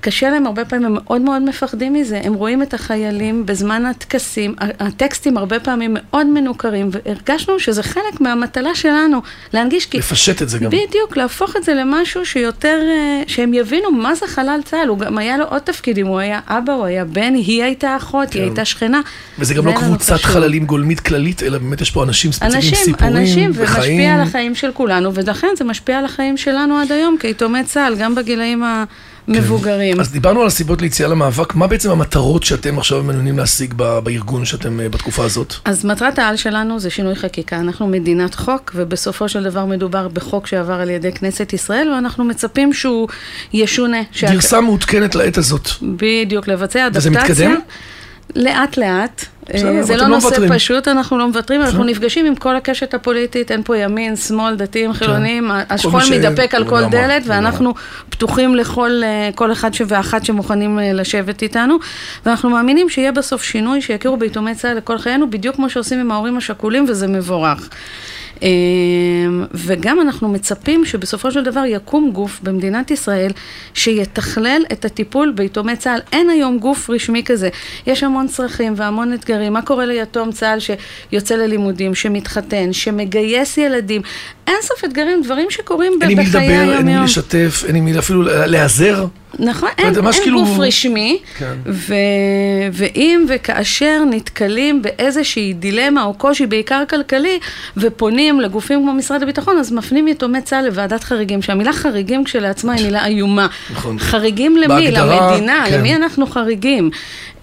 קשה 0.00 0.30
להם 0.30 0.46
הרבה 0.46 0.64
פעמים, 0.64 0.86
הם 0.86 0.94
מאוד 1.04 1.20
מאוד 1.20 1.42
מפחדים 1.42 1.92
מזה. 1.92 2.20
הם 2.24 2.34
רואים 2.34 2.62
את 2.62 2.74
החיילים 2.74 3.46
בזמן 3.46 3.86
הטקסים, 3.86 4.54
הטקסטים 4.58 5.36
הרבה 5.36 5.60
פעמים 5.60 5.96
מאוד 6.00 6.26
מנוכרים, 6.26 6.90
והרגשנו 6.92 7.60
שזה 7.60 7.82
חלק 7.82 8.20
מהמטלה 8.20 8.74
שלנו, 8.74 9.22
להנגיש... 9.52 9.88
לפשט 9.94 10.42
את 10.42 10.48
זה 10.48 10.58
גם. 10.58 10.70
בדיוק, 10.70 11.16
להפוך 11.16 11.56
את 11.56 11.64
זה 11.64 11.74
למשהו 11.74 12.26
שיותר, 12.26 12.80
אה, 12.82 13.22
שהם 13.26 13.54
יבינו 13.54 13.92
מה 13.92 14.14
זה 14.14 14.26
חלל 14.26 14.60
צה"ל. 14.64 14.88
הוא 14.88 14.98
גם 14.98 15.18
היה 15.18 15.36
לו 15.36 15.44
עוד 15.44 15.62
תפקידים, 15.62 16.06
הוא 16.06 16.18
היה 16.18 16.40
אבא, 16.46 16.72
הוא 16.72 16.84
היה 16.84 17.04
בן, 17.04 17.34
היא 17.34 17.62
הייתה 17.62 17.96
אחות, 17.96 18.30
כן. 18.30 18.38
היא 18.38 18.42
הייתה 18.46 18.64
שכנה. 18.64 19.00
וזה 19.38 19.54
גם 19.54 19.66
לא 19.66 19.72
קבוצת 19.72 20.20
חללים 20.22 20.66
גולמית 20.66 21.00
כללית, 21.00 21.42
אלא 21.42 21.58
באמת 21.58 21.80
יש 21.80 21.90
פה 21.90 22.04
אנשים 22.04 22.32
ספציפיים, 22.32 22.56
אנשים, 22.56 22.74
סיפורים 22.84 23.16
אנשים, 23.16 23.50
וחיים. 23.54 23.66
אנשים, 23.66 23.94
ומשפיע 23.94 24.14
על 24.14 24.20
החיים 24.20 24.54
של 24.54 24.72
כולנו, 24.72 25.14
ולכן 25.14 25.48
זה 25.56 25.64
משפיע 25.64 25.98
על 25.98 26.04
החיים 26.04 26.36
שלנו 26.36 26.78
עד 26.78 26.92
היום, 26.92 27.16
כיתומי 27.20 27.64
צה"ל, 27.64 27.94
גם 27.98 28.14
בגילאים 28.14 28.62
ה... 28.62 28.84
מבוגרים. 29.28 30.00
אז 30.00 30.12
דיברנו 30.12 30.40
על 30.40 30.46
הסיבות 30.46 30.82
ליציאה 30.82 31.08
למאבק, 31.08 31.54
מה 31.54 31.66
בעצם 31.66 31.90
המטרות 31.90 32.42
שאתם 32.42 32.78
עכשיו 32.78 33.02
מעוניינים 33.02 33.38
להשיג 33.38 33.74
בארגון 33.74 34.44
שאתם 34.44 34.80
אה, 34.80 34.88
בתקופה 34.88 35.24
הזאת? 35.24 35.54
אז 35.64 35.84
מטרת 35.84 36.18
העל 36.18 36.36
שלנו 36.36 36.80
זה 36.80 36.90
שינוי 36.90 37.14
חקיקה. 37.14 37.56
אנחנו 37.56 37.86
מדינת 37.86 38.34
חוק, 38.34 38.72
ובסופו 38.74 39.28
של 39.28 39.44
דבר 39.44 39.64
מדובר 39.64 40.08
בחוק 40.08 40.46
שעבר 40.46 40.74
על 40.80 40.90
ידי 40.90 41.12
כנסת 41.12 41.52
ישראל, 41.52 41.88
ואנחנו 41.94 42.24
מצפים 42.24 42.72
שהוא 42.72 43.08
ישונה. 43.52 43.98
גרסה 44.22 44.60
מעודכנת 44.60 45.14
לעת 45.14 45.38
הזאת. 45.38 45.68
בדיוק, 45.82 46.48
לבצע 46.48 46.88
וזה 46.94 47.08
אדפטציה. 47.08 47.48
מתקדם? 47.48 47.60
לאט 48.34 48.76
לאט. 48.76 49.24
בסדר, 49.54 49.68
אה, 49.76 49.82
זה 49.82 49.96
לא 49.96 50.02
לא 50.02 50.08
נושא 50.08 50.26
מוותרים. 50.26 50.52
פשוט, 50.54 50.88
אנחנו 50.88 51.18
לא 51.18 51.26
מוותרים, 51.28 51.60
אנחנו. 51.62 51.84
נפגשים 51.84 52.26
עם 52.26 52.34
כל 52.34 52.56
הקשת 52.56 52.94
הפוליטית, 52.94 53.50
אין 53.50 53.62
פה 53.62 53.76
ימין, 53.76 54.16
שמאל, 54.16 54.54
דתיים, 54.56 54.92
חילונים, 54.92 55.50
השכול 55.70 56.00
ש- 56.00 56.10
מתדפק 56.10 56.54
על 56.54 56.68
כל 56.68 56.76
לגמרי, 56.80 56.90
דלת. 56.90 57.22
ואנחנו 57.26 57.74
פתוחים 58.10 58.54
לכל 58.54 58.90
אה, 59.04 59.30
כל 59.34 59.52
אחד 59.52 59.70
ואחת 59.88 60.24
שמוכנים 60.24 60.78
אה, 60.78 60.92
לשבת 60.92 61.42
איתנו, 61.42 61.76
ואנחנו 62.26 62.50
מאמינים 62.50 62.88
שיהיה 62.88 63.12
בסוף 63.12 63.42
שינוי, 63.42 63.80
שיכירו 63.80 64.16
ביתומי 64.16 64.54
צה"ל 64.54 64.76
לכל 64.76 64.98
חיינו, 64.98 65.30
בדיוק 65.30 65.56
כמו 65.56 65.70
שעושים 65.70 66.00
עם 66.00 66.10
ההורים 66.10 66.36
השכולים, 66.36 66.84
וזה 66.88 67.06
מבורך. 67.06 67.68
אה, 68.42 68.48
וגם 69.54 70.00
אנחנו 70.00 70.28
מצפים 70.28 70.84
שבסופו 70.84 71.32
של 71.32 71.44
דבר 71.44 71.64
יקום 71.66 72.10
גוף 72.12 72.40
במדינת 72.42 72.90
ישראל 72.90 73.32
שיתכלל 73.74 74.62
את 74.72 74.84
הטיפול 74.84 75.32
ביתומי 75.36 75.76
צה"ל. 75.76 76.00
אין 76.12 76.30
היום 76.30 76.58
גוף 76.58 76.90
רשמי 76.90 77.22
כזה. 77.24 77.48
יש 77.86 78.02
המון 78.02 78.28
צרכים 78.28 78.74
והמון 78.76 79.12
אתגרים. 79.12 79.52
מה 79.52 79.62
קורה 79.62 79.86
ליתום 79.86 80.32
צה"ל 80.32 80.58
שיוצא 80.60 81.34
ללימודים, 81.34 81.94
שמתחתן, 81.94 82.72
שמגייס 82.72 83.58
ילדים? 83.58 84.02
אין 84.46 84.56
סוף 84.62 84.84
אתגרים, 84.84 85.22
דברים 85.22 85.46
שקורים 85.50 85.92
ב- 85.98 86.02
אין 86.02 86.10
עם 86.10 86.18
מי 86.18 86.24
בחיי 86.24 86.48
לדבר, 86.48 86.60
אין 86.60 86.70
עם 86.70 86.84
מי 86.84 86.90
היום-יום. 86.90 87.04
לשתף, 87.04 87.64
אין 87.66 87.76
עם 87.76 87.84
מי 87.84 87.98
אפילו 87.98 88.22
להיעזר. 88.22 89.06
נכון, 89.38 89.68
אין, 89.78 89.86
אין 89.86 90.12
כאילו- 90.12 90.44
גוף 90.44 90.58
רשמי, 90.58 91.18
כן. 91.38 91.54
ו... 91.66 91.94
ואם 92.72 93.26
וכאשר 93.28 94.02
נתקלים 94.10 94.82
באיזושהי 94.82 95.52
דילמה 95.52 96.04
או 96.04 96.14
קושי, 96.14 96.46
בעיקר 96.46 96.82
כלכלי, 96.90 97.38
ופונים 97.76 98.40
לגופים 98.40 98.82
כמו 98.82 98.92
משרד 98.92 99.22
הביטחון, 99.22 99.58
אז 99.58 99.72
מפנים 99.72 100.08
יתומי 100.08 100.42
צה"ל 100.42 100.64
לוועדת 100.66 101.04
חריגים, 101.04 101.42
שהמילה 101.42 101.72
חריגים 101.72 102.24
כשלעצמה 102.24 102.72
היא 102.72 102.84
מילה 102.84 103.06
איומה. 103.06 103.46
נכון. 103.72 103.98
חריגים 103.98 104.56
למי? 104.56 104.66
בהגדרה, 104.68 105.30
למדינה, 105.30 105.64
כן. 105.68 105.78
למי 105.78 105.96
אנחנו 105.96 106.26
חריגים? 106.26 106.90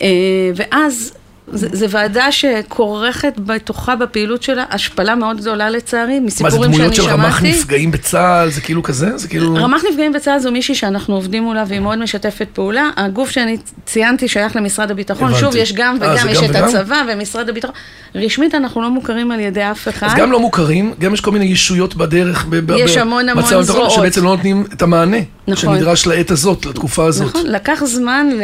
אה, 0.01 0.07
ואז... 0.55 1.13
זו 1.51 1.89
ועדה 1.89 2.31
שכורכת 2.31 3.33
בתוכה 3.38 3.95
בפעילות 3.95 4.43
שלה 4.43 4.65
השפלה 4.69 5.15
מאוד 5.15 5.38
גדולה 5.38 5.69
לצערי, 5.69 6.19
מה 6.19 6.29
זה 6.29 6.43
מסיפורים 6.43 6.62
שאני 6.62 6.73
דמויות 6.73 6.95
של 6.95 7.01
שמעתי. 7.01 7.21
רמ"ח 7.21 7.43
נפגעים 7.43 7.91
בצה"ל, 7.91 8.50
זה 8.50 8.62
כאילו 8.62 8.83
כזה? 8.83 9.17
זה 9.17 9.27
כאילו... 9.27 9.55
רמ"ח 9.55 9.81
נפגעים 9.89 10.13
בצה"ל 10.13 10.39
זו 10.39 10.51
מישהי 10.51 10.75
שאנחנו 10.75 11.15
עובדים 11.15 11.43
מולה 11.43 11.63
והיא 11.67 11.79
מאוד 11.79 12.00
משתפת 12.00 12.47
פעולה. 12.53 12.89
הגוף 12.97 13.29
שאני 13.29 13.57
ציינתי 13.85 14.27
שייך 14.27 14.55
למשרד 14.55 14.91
הביטחון. 14.91 15.27
הבנתי. 15.27 15.39
שוב, 15.39 15.55
יש 15.55 15.73
גם 15.73 15.97
אה, 16.01 16.13
וגם, 16.13 16.23
זה 16.23 16.31
יש 16.31 16.38
גם 16.38 16.43
את 16.45 16.50
וגם? 16.50 16.63
הצבא 16.63 17.01
ומשרד 17.13 17.50
הביטחון. 17.50 17.75
רשמית 18.15 18.55
אנחנו 18.55 18.81
לא 18.81 18.89
מוכרים 18.91 19.31
על 19.31 19.39
ידי 19.39 19.71
אף 19.71 19.88
אחד. 19.88 20.07
אז 20.07 20.13
גם 20.15 20.31
לא 20.31 20.39
מוכרים, 20.39 20.93
גם 21.00 21.13
יש 21.13 21.21
כל 21.21 21.31
מיני 21.31 21.45
ישויות 21.45 21.95
בדרך. 21.95 22.45
ב- 22.50 22.71
יש 22.77 22.97
ב- 22.97 23.00
המון 23.00 23.29
המון 23.29 23.63
זרועות. 23.63 23.91
שבעצם 23.91 24.23
לא 24.23 24.29
נותנים 24.35 24.65
את 24.73 24.81
המענה. 24.81 25.17
נכון. 25.47 25.75
שנדרש 25.77 26.07
לעת 26.07 26.31
הזאת, 26.31 26.65
לתקופה 26.65 27.05
הזאת. 27.05 27.27
נכון, 27.27 27.45
לקח 27.47 27.83
זמן, 27.85 28.27
ל, 28.33 28.41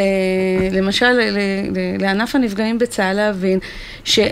למשל, 0.76 1.06
ל, 1.06 1.20
ל, 1.20 2.02
לענף 2.02 2.34
הנפגעים 2.34 2.78
בצה"ל 2.78 2.89
להבין 2.98 3.58
שעד 4.04 4.26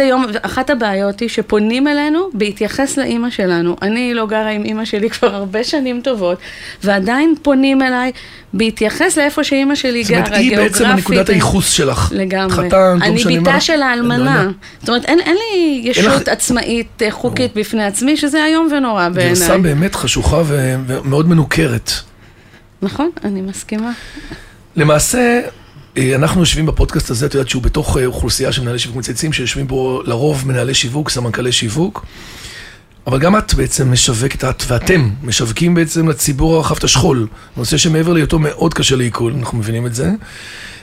היום, 0.00 0.24
אחת 0.42 0.70
הבעיות 0.70 1.20
היא 1.20 1.28
שפונים 1.28 1.88
אלינו 1.88 2.28
בהתייחס 2.34 2.96
לאימא 2.96 3.30
שלנו. 3.30 3.76
אני 3.82 4.14
לא 4.14 4.26
גרה 4.26 4.50
עם 4.50 4.64
אימא 4.64 4.84
שלי 4.84 5.10
כבר 5.10 5.34
הרבה 5.34 5.64
שנים 5.64 6.00
טובות, 6.04 6.38
ועדיין 6.84 7.34
פונים 7.42 7.82
אליי 7.82 8.12
בהתייחס 8.52 9.18
לאיפה 9.18 9.44
שאימא 9.44 9.74
שלי 9.74 10.04
זאת 10.04 10.10
גרה, 10.12 10.20
אומרת, 10.26 10.38
היא 10.38 10.48
גיאוגרפית. 10.50 10.72
בעצם 10.82 10.96
נקודת 10.96 11.28
הייחוס 11.28 11.70
שלך. 11.70 12.12
לגמרי. 12.14 12.52
חתן, 12.52 12.66
לא 13.00 13.04
אני 13.04 13.14
משנה 13.14 13.40
בתה 13.40 13.50
מה. 13.52 13.60
של 13.60 13.72
אני 13.72 13.80
לא 13.80 13.84
האלמנה. 13.86 14.40
יודע. 14.40 14.50
זאת 14.80 14.88
אומרת, 14.88 15.04
אין, 15.04 15.20
אין 15.20 15.36
לי 15.36 15.80
ישות 15.84 16.04
לך- 16.22 16.28
עצמאית 16.28 17.02
אה, 17.02 17.10
חוקית 17.10 17.54
בפני 17.54 17.84
עצמי, 17.84 18.16
שזה 18.16 18.44
איום 18.44 18.68
ונורא 18.72 19.08
גרסה 19.08 19.48
בעיניי. 19.48 19.74
באמת 19.74 19.94
חשוכה 19.94 20.42
ומאוד 20.46 21.28
מנוכרת. 21.28 21.90
נכון, 22.82 23.10
אני 23.24 23.40
מסכימה. 23.40 23.92
למעשה, 24.76 25.40
אנחנו 25.98 26.40
יושבים 26.40 26.66
בפודקאסט 26.66 27.10
הזה, 27.10 27.26
את 27.26 27.34
יודעת 27.34 27.48
שהוא 27.48 27.62
בתוך 27.62 27.96
אה, 27.96 28.06
אוכלוסייה 28.06 28.52
של 28.52 28.62
מנהלי 28.62 28.78
שיווק 28.78 28.96
מצייצים, 28.96 29.32
שיושבים 29.32 29.66
בו 29.66 30.02
לרוב 30.04 30.48
מנהלי 30.48 30.74
שיווק, 30.74 31.10
סמנכ"לי 31.10 31.52
שיווק. 31.52 32.06
אבל 33.06 33.18
גם 33.18 33.36
את 33.36 33.54
בעצם 33.54 33.92
משווקת, 33.92 34.44
את 34.44 34.62
ואתם 34.66 35.10
משווקים 35.22 35.74
בעצם 35.74 36.08
לציבור 36.08 36.56
הרחב 36.56 36.76
את 36.76 36.84
השכול. 36.84 37.26
נושא 37.56 37.76
שמעבר 37.76 38.12
להיותו 38.12 38.38
מאוד 38.38 38.74
קשה 38.74 38.96
לעיכול, 38.96 39.34
אנחנו 39.38 39.58
מבינים 39.58 39.86
את 39.86 39.94
זה. 39.94 40.10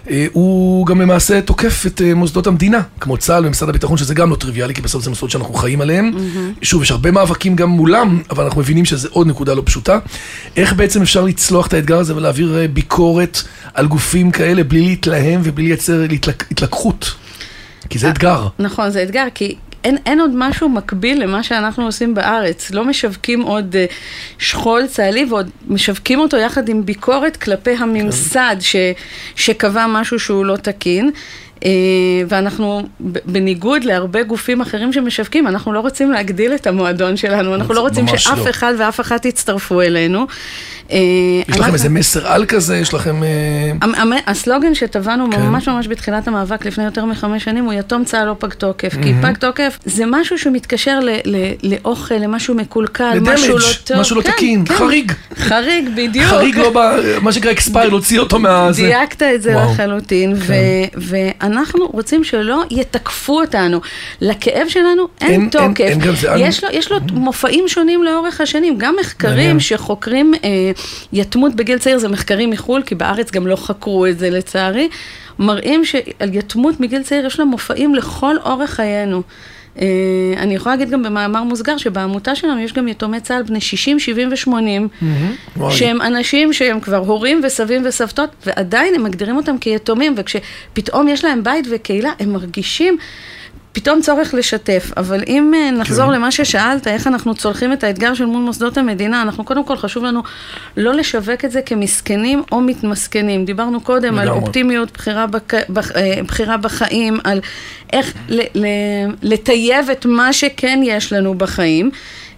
אה, 0.10 0.26
הוא 0.34 0.86
גם 0.86 1.02
למעשה 1.02 1.42
תוקף 1.42 1.86
את 1.86 2.02
אה, 2.02 2.14
מוסדות 2.14 2.48
המדינה, 2.48 2.82
כמו 3.00 3.18
צה"ל 3.18 3.46
ומשרד 3.46 3.70
הביטחון, 3.70 3.98
שזה 3.98 4.14
גם 4.14 4.30
לא 4.30 4.36
טריוויאלי, 4.36 4.74
כי 4.74 4.82
בסוף 4.82 5.04
זה 5.04 5.10
מוסדות 5.10 5.30
שאנחנו 5.30 5.54
חיים 5.54 5.82
עליהם. 5.82 6.12
שוב, 6.62 6.82
יש 6.84 6.92
הרבה 6.92 7.12
מאבקים 7.12 7.56
גם 7.56 7.70
מולם, 7.70 8.22
אבל 8.30 8.44
אנחנו 8.44 8.62
מבינים 8.62 8.86
שזה 8.86 9.08
עוד 9.12 9.28
נקודה 9.28 9.54
לא 9.54 9.62
פשוטה. 9.66 10.00
איך 10.58 10.74
בעצם 10.74 11.02
אפשר 11.02 11.24
לצלוח 11.24 11.68
את 11.68 11.74
האתגר 11.74 12.00
הזה 12.00 12.16
ולהעביר 12.16 12.58
אה, 12.58 12.68
ביקורת 12.68 13.42
על 13.74 13.88
גופים 13.88 14.32
כאלה 14.32 14.64
בלי 14.64 14.82
להתלהם 14.82 15.42
ובלי 15.44 15.68
לייצר 15.68 16.02
התלקחות? 16.52 17.12
כי 17.90 18.00
זה 18.00 18.10
אתגר. 18.10 18.48
נכון, 18.60 18.90
זה 18.90 19.04
אתגר, 19.04 19.26
כי 19.36 19.56
אין, 19.84 19.98
אין 20.06 20.20
עוד 20.20 20.32
משהו 20.34 20.70
מקביל 20.70 21.24
למה 21.24 21.44
שאנחנו 21.44 21.86
עושים 21.86 22.14
בארץ. 22.14 22.72
לא 22.72 22.86
משווקים 22.86 23.42
עוד 23.42 23.76
uh, 23.76 23.94
שכול 24.38 24.88
צה"לי 24.88 25.26
ועוד 25.30 25.50
משווקים 25.68 26.20
אותו 26.20 26.38
יחד 26.38 26.70
עם 26.70 26.86
ביקורת 26.86 27.38
כלפי 27.38 27.72
הממסד 27.72 28.56
ש, 28.60 28.76
שקבע 29.36 29.86
משהו 29.88 30.20
שהוא 30.20 30.46
לא 30.46 30.56
תקין. 30.56 31.12
Uh, 31.62 31.64
ואנחנו, 32.30 32.82
בניגוד 33.00 33.84
להרבה 33.84 34.24
גופים 34.24 34.62
אחרים 34.62 34.94
שמשווקים, 34.94 35.48
אנחנו 35.48 35.74
לא 35.74 35.80
רוצים 35.80 36.12
להגדיל 36.12 36.56
את 36.56 36.68
המועדון 36.68 37.18
שלנו, 37.18 37.56
אנחנו 37.56 37.74
לא 37.74 37.82
רוצים 37.82 38.06
ממש 38.06 38.24
שאף 38.24 38.46
לא. 38.46 38.50
אחד 38.50 38.74
ואף 38.80 39.00
אחת 39.00 39.26
יצטרפו 39.26 39.82
אלינו. 39.82 40.26
Uh, 40.90 40.94
יש 41.48 41.60
לכם 41.60 41.74
איזה 41.74 41.90
מסר 41.90 42.28
על 42.28 42.46
כזה? 42.46 42.78
יש 42.78 42.94
לכם... 42.94 43.24
אה, 43.24 43.72
הסלוגן 44.28 44.76
שטבענו 44.76 45.32
כן. 45.32 45.42
ממש 45.42 45.68
ממש 45.68 45.88
בתחילת 45.88 46.28
המאבק 46.28 46.66
לפני 46.66 46.84
יותר 46.84 47.06
מחמש 47.06 47.44
שנים 47.44 47.66
הוא 47.66 47.74
יתום 47.74 48.04
צה"ל 48.04 48.26
לא 48.28 48.36
פג 48.40 48.54
תוקף. 48.54 48.94
כי 49.04 49.14
פג 49.22 49.38
תוקף 49.38 49.80
זה 49.86 50.04
משהו 50.08 50.38
שמתקשר 50.38 51.00
ל- 51.00 51.10
ל- 51.26 51.54
לאוכל, 51.64 52.16
למשהו 52.16 52.56
מקולקל, 52.56 53.14
ל 53.14 53.16
damage, 53.16 53.34
משהו 53.34 53.58
לא 53.58 53.64
טוב. 53.84 53.98
משהו 53.98 54.16
לא 54.16 54.22
כן, 54.22 54.32
תקין, 54.32 54.66
כן. 54.66 54.74
חריג. 54.74 55.12
חריג, 55.36 55.90
בדיוק. 55.96 56.26
חריג 56.26 56.58
לא 56.58 56.72
ב... 56.76 56.78
מה 57.22 57.32
שנקרא 57.32 57.52
expire, 57.52 57.90
להוציא 57.90 58.20
אותו 58.20 58.40
מה... 58.40 58.70
דייקת 58.76 59.24
את 59.36 59.42
זה. 59.42 59.54
לחלוטין, 59.54 60.34
ו- 60.98 61.12
ואנחנו 61.52 61.86
רוצים 61.88 62.24
שלא 62.24 62.62
יתקפו 62.72 63.42
אותנו. 63.42 63.82
לכאב 64.22 64.68
שלנו 64.70 65.08
אין 65.22 65.32
אין- 65.32 65.42
אין- 65.42 65.50
תוקף. 65.50 65.82
אין 65.82 66.00
גם 66.00 66.16
זה- 66.16 66.28
יש 66.38 66.64
לו, 66.64 66.70
יש 66.74 66.92
לו 66.92 66.98
מופעים 67.14 67.68
שונים 67.68 68.04
לאורך 68.04 68.42
השנים, 68.42 68.78
גם 68.78 68.96
מחקרים 69.00 69.36
מעניין. 69.36 69.60
שחוקרים 69.60 70.34
אה, 70.44 70.50
יתמות 71.14 71.56
בגיל 71.56 71.78
צעיר, 71.80 71.98
זה 71.98 72.08
מחקרים 72.08 72.50
מחו"ל, 72.50 72.82
כי 72.86 72.96
בארץ 72.96 73.32
גם 73.32 73.48
לא 73.48 73.56
חקרו 73.56 74.06
את 74.08 74.20
זה 74.20 74.30
לצערי, 74.30 74.90
מראים 75.40 75.86
שעל 75.86 76.02
יתמות 76.34 76.80
מגיל 76.80 77.04
צעיר 77.04 77.26
יש 77.26 77.40
לה 77.40 77.46
מופעים 77.46 77.96
לכל 77.96 78.36
אורך 78.46 78.70
חיינו. 78.70 79.22
אה, 79.80 79.86
אני 80.38 80.56
יכולה 80.56 80.76
להגיד 80.76 80.90
גם 80.90 81.04
במאמר 81.04 81.44
מוסגר 81.44 81.78
שבעמותה 81.78 82.36
שלנו 82.36 82.60
יש 82.60 82.74
גם 82.74 82.88
יתומי 82.88 83.20
צה"ל 83.20 83.44
בני 83.44 83.62
60, 83.62 84.00
70 84.00 84.30
ו-80. 84.32 84.52
וואי. 85.58 85.76
שהם 85.76 86.02
אנשים 86.02 86.54
שהם 86.54 86.80
כבר 86.80 86.98
הורים 86.98 87.42
וסבים 87.44 87.82
וסבתות, 87.86 88.30
ועדיין 88.46 88.96
הם 88.96 89.04
מגדירים 89.04 89.38
אותם 89.38 89.58
כיתומים, 89.58 90.16
וכשפתאום 90.18 91.08
יש 91.08 91.26
להם 91.26 91.44
בית 91.44 91.68
וקהילה, 91.72 92.12
הם 92.20 92.34
מרגישים 92.34 92.98
פתאום 93.72 94.02
צורך 94.02 94.34
לשתף. 94.34 94.92
אבל 94.98 95.24
אם 95.28 95.54
אה, 95.56 95.72
נחזור 95.72 96.06
כן. 96.06 96.12
למה 96.12 96.32
ששאלת, 96.32 96.88
איך 96.88 97.08
אנחנו 97.08 97.36
צולחים 97.36 97.74
את 97.74 97.84
האתגר 97.84 98.14
של 98.14 98.26
מול 98.26 98.42
מוסדות 98.42 98.78
המדינה, 98.78 99.22
אנחנו 99.22 99.44
קודם 99.44 99.66
כל 99.66 99.78
חשוב 99.78 100.04
לנו 100.04 100.24
לא 100.78 100.94
לשווק 100.94 101.46
את 101.46 101.52
זה 101.52 101.62
כמסכנים 101.62 102.44
או 102.52 102.62
מתמסכנים. 102.62 103.46
דיברנו 103.46 103.82
קודם 103.82 104.20
על. 104.20 104.30
אופטימיות, 104.30 104.92
בחירה, 104.92 105.28
בק... 105.28 105.54
בח... 105.70 105.92
אה, 105.92 106.20
בחירה 106.28 106.58
בחיים, 106.58 107.20
על 107.24 107.42
איך 107.94 108.14
ל... 108.30 108.42
ל... 108.56 108.66
לטייב 109.22 109.90
את 109.90 110.06
מה 110.06 110.34
שכן 110.34 110.80
יש 110.84 111.14
לנו 111.14 111.34
בחיים. 111.34 111.92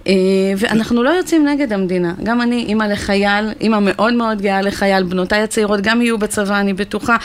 אה, 0.08 0.14
ואנחנו 0.58 1.04
לא 1.04 1.10
יוצאים 1.10 1.48
נגד 1.48 1.74
המדינה. 1.74 2.14
גם 2.24 2.42
אני 2.42 2.66
אימא 2.68 2.84
לחייל, 2.84 3.50
אימא 3.62 3.78
מאוד 3.82 4.14
מאוד 4.14 4.42
גאה 4.42 4.62
לחייל, 4.62 5.04
בנותיי 5.04 5.42
הצעירות 5.42 5.82
גם 5.82 6.02
יהיו 6.02 6.18
בצבא, 6.18 6.60
אני 6.60 6.74
בטוחה. 6.74 7.18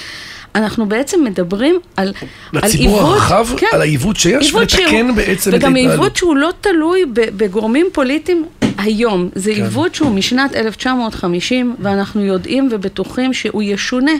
אנחנו 0.55 0.87
בעצם 0.87 1.25
מדברים 1.25 1.79
על, 1.97 2.13
על 2.53 2.59
לציבור 2.65 2.99
עיוות, 2.99 3.13
הרחב, 3.15 3.47
על 3.73 3.81
העיוות 3.81 4.17
שיש, 4.17 4.55
ולתקן 4.55 4.77
שהוא- 4.89 5.17
בעצם 5.17 5.51
את 5.51 5.55
וגם 5.55 5.77
ההתנהלות. 5.77 6.01
עיוות 6.01 6.17
שהוא 6.17 6.37
לא 6.37 6.51
תלוי 6.61 7.05
בגורמים 7.15 7.87
פוליטיים 7.93 8.45
היום. 8.79 9.29
זה 9.35 9.55
כן. 9.55 9.63
עיוות 9.63 9.95
שהוא 9.95 10.11
משנת 10.11 10.55
1950, 10.55 11.77
ואנחנו 11.79 12.25
יודעים 12.25 12.69
ובטוחים 12.73 13.35
שהוא 13.35 13.63
ישונה. 13.63 14.13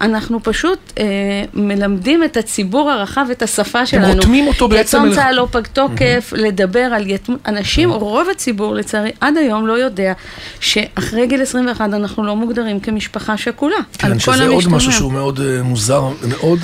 אנחנו 0.00 0.42
פשוט 0.42 0.78
אה, 0.98 1.04
מלמדים 1.54 2.24
את 2.24 2.36
הציבור 2.36 2.90
הרחב 2.90 3.26
את 3.32 3.42
השפה 3.42 3.86
שלנו. 3.86 4.14
רותמים 4.14 4.46
אותו 4.46 4.68
בעצם 4.68 4.98
יתום 4.98 5.14
צה"ל 5.14 5.34
לא 5.34 5.48
פג 5.50 5.66
תוקף, 5.72 6.32
לדבר 6.36 6.80
על 6.80 7.10
יתום... 7.10 7.36
אנשים, 7.46 7.90
רוב 7.90 8.28
הציבור 8.30 8.74
לצערי, 8.74 9.10
עד 9.20 9.36
היום 9.36 9.66
לא 9.66 9.72
יודע 9.72 10.12
שאחרי 10.60 11.26
גיל 11.26 11.42
21 11.42 11.80
אנחנו 11.80 12.24
לא 12.24 12.36
מוגדרים 12.36 12.80
כמשפחה 12.80 13.36
שכולה. 13.36 13.76
כן, 13.98 14.18
שזה 14.18 14.48
עוד. 14.48 14.68
משהו 14.68 14.92
שהוא 14.92 15.12
מאוד 15.12 15.40
אה, 15.40 15.62
מוזר, 15.62 16.08
מאוד, 16.28 16.58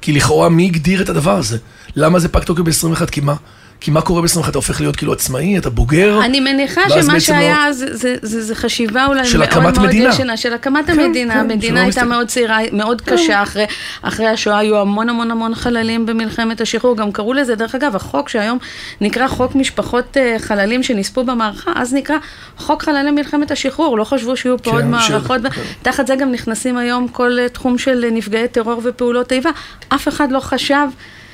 כי 0.00 0.12
לכאורה 0.12 0.48
מי 0.48 0.66
הגדיר 0.66 1.02
את 1.02 1.08
הדבר 1.08 1.36
הזה? 1.36 1.58
למה 1.96 2.18
זה 2.18 2.28
פג 2.28 2.42
תוקף 2.42 2.62
ב-21? 2.62 3.06
כי 3.06 3.20
מה? 3.20 3.34
כי 3.80 3.90
מה 3.90 4.00
קורה 4.00 4.22
ב-21? 4.22 4.48
אתה 4.48 4.58
הופך 4.58 4.80
להיות 4.80 4.96
כאילו 4.96 5.12
עצמאי, 5.12 5.58
אתה 5.58 5.70
בוגר? 5.70 6.20
אני 6.24 6.40
מניחה 6.40 6.80
שמה 6.88 6.96
בעצם 6.96 7.20
שהיה 7.20 7.56
לא- 7.56 7.68
אז 7.68 7.76
זה, 7.78 7.86
זה, 7.96 8.14
זה, 8.22 8.42
זה 8.42 8.54
חשיבה 8.54 9.06
אולי 9.06 9.24
של 9.24 9.38
מאוד 9.38 9.58
מאוד 9.62 9.78
מדינה. 9.78 10.08
ישנה, 10.08 10.36
של 10.36 10.52
הקמת 10.52 10.86
כן, 10.86 11.00
המדינה. 11.00 11.34
כן, 11.34 11.40
המדינה 11.40 11.82
הייתה 11.82 12.00
מסתכל- 12.00 12.08
מאוד 12.08 12.26
צעירה, 12.26 12.58
מאוד 12.72 13.00
קשה, 13.00 13.42
אחרי, 13.42 13.64
אחרי 14.02 14.26
השואה 14.26 14.58
היו 14.58 14.80
המון 14.80 15.08
המון 15.08 15.30
המון 15.30 15.54
חללים 15.54 16.06
במלחמת 16.06 16.60
השחרור, 16.60 16.96
גם 16.96 17.12
קראו 17.12 17.32
לזה, 17.32 17.54
דרך 17.54 17.74
אגב, 17.74 17.96
החוק 17.96 18.28
שהיום 18.28 18.58
נקרא 19.00 19.28
חוק 19.28 19.54
משפחות 19.54 20.16
אה, 20.16 20.36
חללים 20.38 20.82
שנספו 20.82 21.24
במערכה, 21.24 21.72
אז 21.76 21.94
נקרא 21.94 22.16
חוק 22.56 22.82
חללי 22.82 23.10
מלחמת 23.10 23.50
השחרור, 23.50 23.98
לא 23.98 24.04
חשבו 24.04 24.36
שיהיו 24.36 24.58
פה 24.58 24.70
כן, 24.70 24.76
עוד 24.76 25.02
של- 25.02 25.12
מערכות, 25.12 25.40
כן. 25.54 25.62
תחת 25.82 26.06
זה 26.06 26.16
גם 26.16 26.32
נכנסים 26.32 26.76
היום 26.76 27.08
כל 27.08 27.38
אה, 27.38 27.48
תחום 27.48 27.78
של 27.78 28.04
אה, 28.04 28.10
נפגעי 28.10 28.48
טרור 28.48 28.80
ופעולות 28.84 29.32
איבה. 29.32 29.50
אף 29.88 30.08
אחד 30.08 30.32
לא 30.32 30.40
חשב 30.40 30.86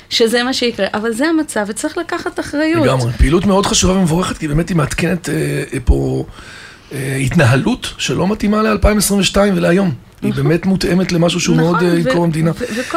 שזה 0.09 0.43
מה 0.43 0.53
שיקרה, 0.53 0.87
אבל 0.93 1.13
זה 1.13 1.27
המצב 1.27 1.65
וצריך 1.67 1.97
לקחת 1.97 2.39
אחריות. 2.39 2.85
לגמרי. 2.85 3.11
פעילות 3.17 3.45
מאוד 3.45 3.65
חשובה 3.65 3.93
ומבורכת, 3.93 4.37
כי 4.37 4.47
באמת 4.47 4.69
היא 4.69 4.77
מעדכנת 4.77 5.29
אה, 5.29 5.63
אה, 5.73 5.79
פה 5.85 6.25
אה, 6.93 7.15
התנהלות 7.15 7.93
שלא 7.97 8.27
מתאימה 8.27 8.63
ל-2022 8.63 9.37
ולהיום. 9.55 9.91
היא 10.21 10.33
באמת 10.33 10.65
מותאמת 10.65 11.11
למשהו 11.11 11.39
שהוא 11.39 11.57
נכון, 11.57 11.71
מאוד 11.71 11.83
אה, 11.83 11.93
עם 11.97 12.03
קום 12.13 12.23
המדינה. 12.23 12.51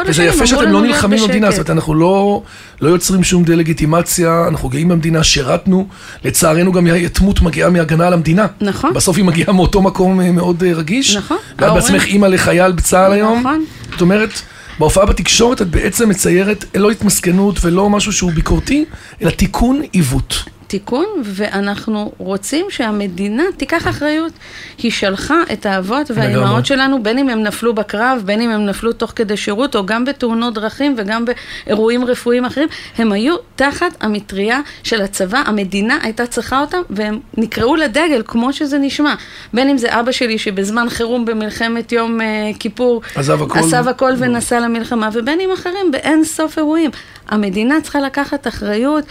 וזה 0.07 0.23
יפה 0.23 0.47
שאתם 0.47 0.71
לא 0.71 0.81
נלחמים 0.81 1.19
במדינה. 1.23 1.51
זאת 1.51 1.57
אומרת, 1.57 1.69
אנחנו 1.69 1.93
לא, 1.95 2.43
לא 2.81 2.89
יוצרים 2.89 3.23
שום 3.23 3.43
דה-לגיטימציה, 3.43 4.45
אנחנו 4.47 4.69
גאים 4.69 4.87
במדינה, 4.87 5.23
שירתנו, 5.23 5.87
לצערנו 6.25 6.71
גם 6.71 6.85
היתמות 6.85 7.41
מגיעה 7.41 7.69
מהגנה 7.69 8.07
על 8.07 8.13
המדינה. 8.13 8.45
נכון. 8.61 8.93
בסוף 8.93 9.17
היא 9.17 9.25
מגיעה 9.25 9.53
מאותו 9.53 9.81
מקום 9.81 10.21
אה, 10.21 10.31
מאוד 10.31 10.63
רגיש. 10.63 11.15
נכון. 11.15 11.37
ואת 11.59 11.73
בעצמך 11.73 12.05
אימא 12.05 12.25
לחייל 12.25 12.71
בצה"ל 12.71 13.11
היום. 13.11 13.39
נכון. 13.39 13.65
זאת 13.91 14.01
אומרת, 14.01 14.41
בהופעה 14.79 15.05
בתקשורת 15.05 15.61
את 15.61 15.67
בעצם 15.67 16.09
מציירת 16.09 16.65
לא 16.75 16.91
התמסכנות 16.91 17.57
ולא 17.61 17.89
משהו 17.89 18.13
שהוא 18.13 18.31
ביקורתי, 18.31 18.85
אלא 19.21 19.29
תיקון 19.29 19.81
עיוות. 19.91 20.43
תיקון, 20.71 21.05
ואנחנו 21.23 22.11
רוצים 22.17 22.65
שהמדינה 22.69 23.43
תיקח 23.57 23.87
אחריות. 23.87 24.33
היא 24.77 24.91
שלחה 24.91 25.35
את 25.53 25.65
האבות. 25.65 26.11
והאימהות 26.15 26.65
שלנו, 26.65 27.03
בין 27.03 27.17
אם 27.17 27.29
הם 27.29 27.43
נפלו 27.43 27.73
בקרב, 27.73 28.21
בין 28.25 28.41
אם 28.41 28.49
הם 28.49 28.65
נפלו 28.65 28.93
תוך 28.93 29.13
כדי 29.15 29.37
שירות, 29.37 29.75
או 29.75 29.85
גם 29.85 30.05
בתאונות 30.05 30.53
דרכים 30.53 30.95
וגם 30.97 31.25
באירועים 31.25 32.05
רפואיים 32.05 32.45
אחרים, 32.45 32.67
הם 32.97 33.11
היו 33.11 33.35
תחת 33.55 33.97
המטריה 34.01 34.59
של 34.83 35.01
הצבא, 35.01 35.43
המדינה 35.45 35.97
הייתה 36.01 36.27
צריכה 36.27 36.61
אותם, 36.61 36.81
והם 36.89 37.19
נקראו 37.37 37.75
לדגל, 37.75 38.21
כמו 38.25 38.53
שזה 38.53 38.77
נשמע. 38.77 39.15
בין 39.53 39.69
אם 39.69 39.77
זה 39.77 39.99
אבא 39.99 40.11
שלי, 40.11 40.37
שבזמן 40.37 40.89
חירום 40.89 41.25
במלחמת 41.25 41.91
יום 41.91 42.21
אה, 42.21 42.51
כיפור, 42.59 43.01
עזב 43.15 43.41
הכל. 43.41 43.59
עזב 43.59 43.87
הכל 43.87 44.11
ונסע 44.17 44.59
למלחמה, 44.59 45.09
ובין 45.13 45.39
אם 45.39 45.49
אחרים, 45.53 45.91
באין 45.91 46.23
סוף 46.23 46.57
אירועים. 46.57 46.91
המדינה 47.27 47.81
צריכה 47.81 47.99
לקחת 48.01 48.47
אחריות. 48.47 49.05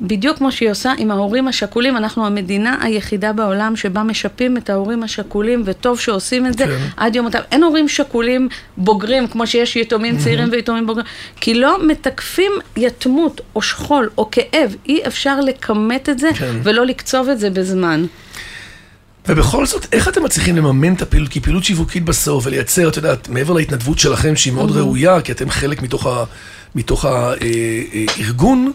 בדיוק 0.00 0.38
כמו 0.38 0.52
שהיא 0.52 0.70
עושה 0.70 0.92
עם 0.98 1.10
ההורים 1.10 1.48
השכולים, 1.48 1.96
אנחנו 1.96 2.26
המדינה 2.26 2.78
היחידה 2.82 3.32
בעולם 3.32 3.76
שבה 3.76 4.02
משפים 4.02 4.56
את 4.56 4.70
ההורים 4.70 5.02
השכולים, 5.02 5.62
וטוב 5.66 6.00
שעושים 6.00 6.46
את 6.46 6.58
זה 6.58 6.64
כן. 6.64 6.78
עד 6.96 7.16
יום 7.16 7.24
מותם. 7.26 7.38
אין 7.52 7.62
הורים 7.62 7.88
שכולים 7.88 8.48
בוגרים, 8.76 9.26
כמו 9.28 9.46
שיש 9.46 9.76
יתומים 9.76 10.18
צעירים 10.18 10.48
ויתומים 10.52 10.86
בוגרים, 10.86 11.06
כי 11.40 11.54
לא 11.54 11.86
מתקפים 11.86 12.52
יתמות 12.76 13.40
או 13.54 13.62
שכול 13.62 14.10
או 14.18 14.28
כאב, 14.30 14.74
אי 14.86 15.00
אפשר 15.06 15.40
לכמת 15.40 16.08
את 16.08 16.18
זה 16.18 16.28
כן. 16.38 16.56
ולא 16.62 16.86
לקצוב 16.86 17.28
את 17.28 17.38
זה 17.40 17.50
בזמן. 17.50 18.04
ובכל 19.28 19.66
זאת, 19.66 19.86
איך 19.92 20.08
אתם 20.08 20.22
מצליחים 20.22 20.56
לממן 20.56 20.94
את 20.94 21.02
הפעילות? 21.02 21.28
כי 21.30 21.40
פעילות 21.40 21.64
שיווקית 21.64 22.04
בסוף, 22.04 22.46
ולייצר, 22.46 22.88
את 22.88 22.96
יודעת, 22.96 23.28
מעבר 23.28 23.52
להתנדבות 23.52 23.98
שלכם, 23.98 24.36
שהיא 24.36 24.52
מאוד 24.52 24.70
ראויה, 24.70 25.20
כי 25.20 25.32
אתם 25.32 25.50
חלק 25.50 25.82
מתוך 25.82 26.06
ה- 26.06 26.24
מתוך 26.74 27.04
הארגון, 27.04 28.72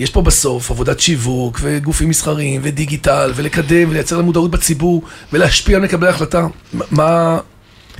יש 0.00 0.10
פה 0.10 0.22
בסוף 0.22 0.70
עבודת 0.70 1.00
שיווק, 1.00 1.58
וגופים 1.62 2.08
מסחריים, 2.08 2.60
ודיגיטל, 2.64 3.32
ולקדם, 3.34 3.90
ולייצר 3.90 4.18
למודעות 4.18 4.50
בציבור, 4.50 5.02
ולהשפיע 5.32 5.76
על 5.76 5.82
מקבלי 5.82 6.08
ההחלטה. 6.08 6.46
מה-. 6.90 7.38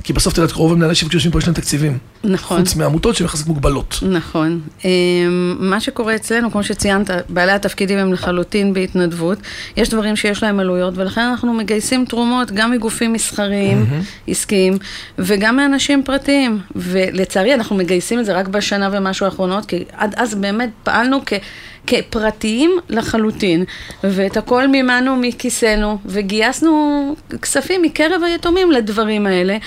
כי 0.03 0.13
בסוף, 0.13 0.33
את 0.33 0.37
יודעת, 0.37 0.51
רוב 0.51 0.71
המנהלי 0.71 0.95
שיווק 0.95 1.11
שיושבים 1.11 1.31
פה, 1.31 1.39
יש 1.39 1.45
להם 1.47 1.53
תקציבים. 1.53 1.97
נכון. 2.23 2.59
חוץ 2.59 2.75
מעמותות 2.75 3.15
שהן 3.15 3.25
יחסית 3.25 3.47
מוגבלות. 3.47 3.99
נכון. 4.11 4.59
אמ, 4.85 4.89
מה 5.59 5.79
שקורה 5.79 6.15
אצלנו, 6.15 6.51
כמו 6.51 6.63
שציינת, 6.63 7.09
בעלי 7.29 7.51
התפקידים 7.51 7.97
הם 7.97 8.13
לחלוטין 8.13 8.73
בהתנדבות. 8.73 9.37
יש 9.77 9.89
דברים 9.89 10.15
שיש 10.15 10.43
להם 10.43 10.59
עלויות, 10.59 10.93
ולכן 10.97 11.21
אנחנו 11.21 11.53
מגייסים 11.53 12.05
תרומות 12.05 12.51
גם 12.51 12.71
מגופים 12.71 13.13
מסחריים, 13.13 13.85
עסקיים, 14.27 14.77
וגם 15.19 15.55
מאנשים 15.55 16.03
פרטיים. 16.03 16.59
ולצערי, 16.75 17.53
אנחנו 17.53 17.75
מגייסים 17.75 18.19
את 18.19 18.25
זה 18.25 18.33
רק 18.33 18.47
בשנה 18.47 18.89
ומשהו 18.91 19.25
האחרונות, 19.25 19.65
כי 19.65 19.83
עד 19.93 20.13
אז 20.17 20.35
באמת 20.35 20.69
פעלנו 20.83 21.19
כ... 21.25 21.33
כפרטיים 21.89 22.71
לחלוטין, 22.89 23.63
ואת 24.03 24.37
הכל 24.37 24.67
מימנו 24.67 25.15
מכיסנו, 25.15 25.97
וגייסנו 26.05 27.15
כספים 27.41 27.81
מקרב 27.81 28.21
היתומים 28.25 28.71
לדברים 28.71 29.25
האלה, 29.25 29.57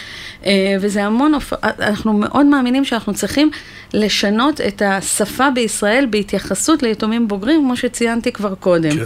אה, 0.47 0.51
וזה 0.81 1.05
המון, 1.05 1.35
הופ- 1.35 1.53
אנחנו 1.81 2.13
מאוד 2.13 2.47
מאמינים 2.47 2.85
שאנחנו 2.85 3.15
צריכים 3.15 3.51
לשנות 3.95 4.61
את 4.61 4.83
השפה 4.85 5.51
בישראל 5.51 6.07
בהתייחסות 6.11 6.83
ליתומים 6.83 7.29
בוגרים, 7.29 7.61
כמו 7.61 7.77
שציינתי 7.77 8.33
כבר 8.33 8.55
קודם. 8.55 8.91
כן. 8.91 9.05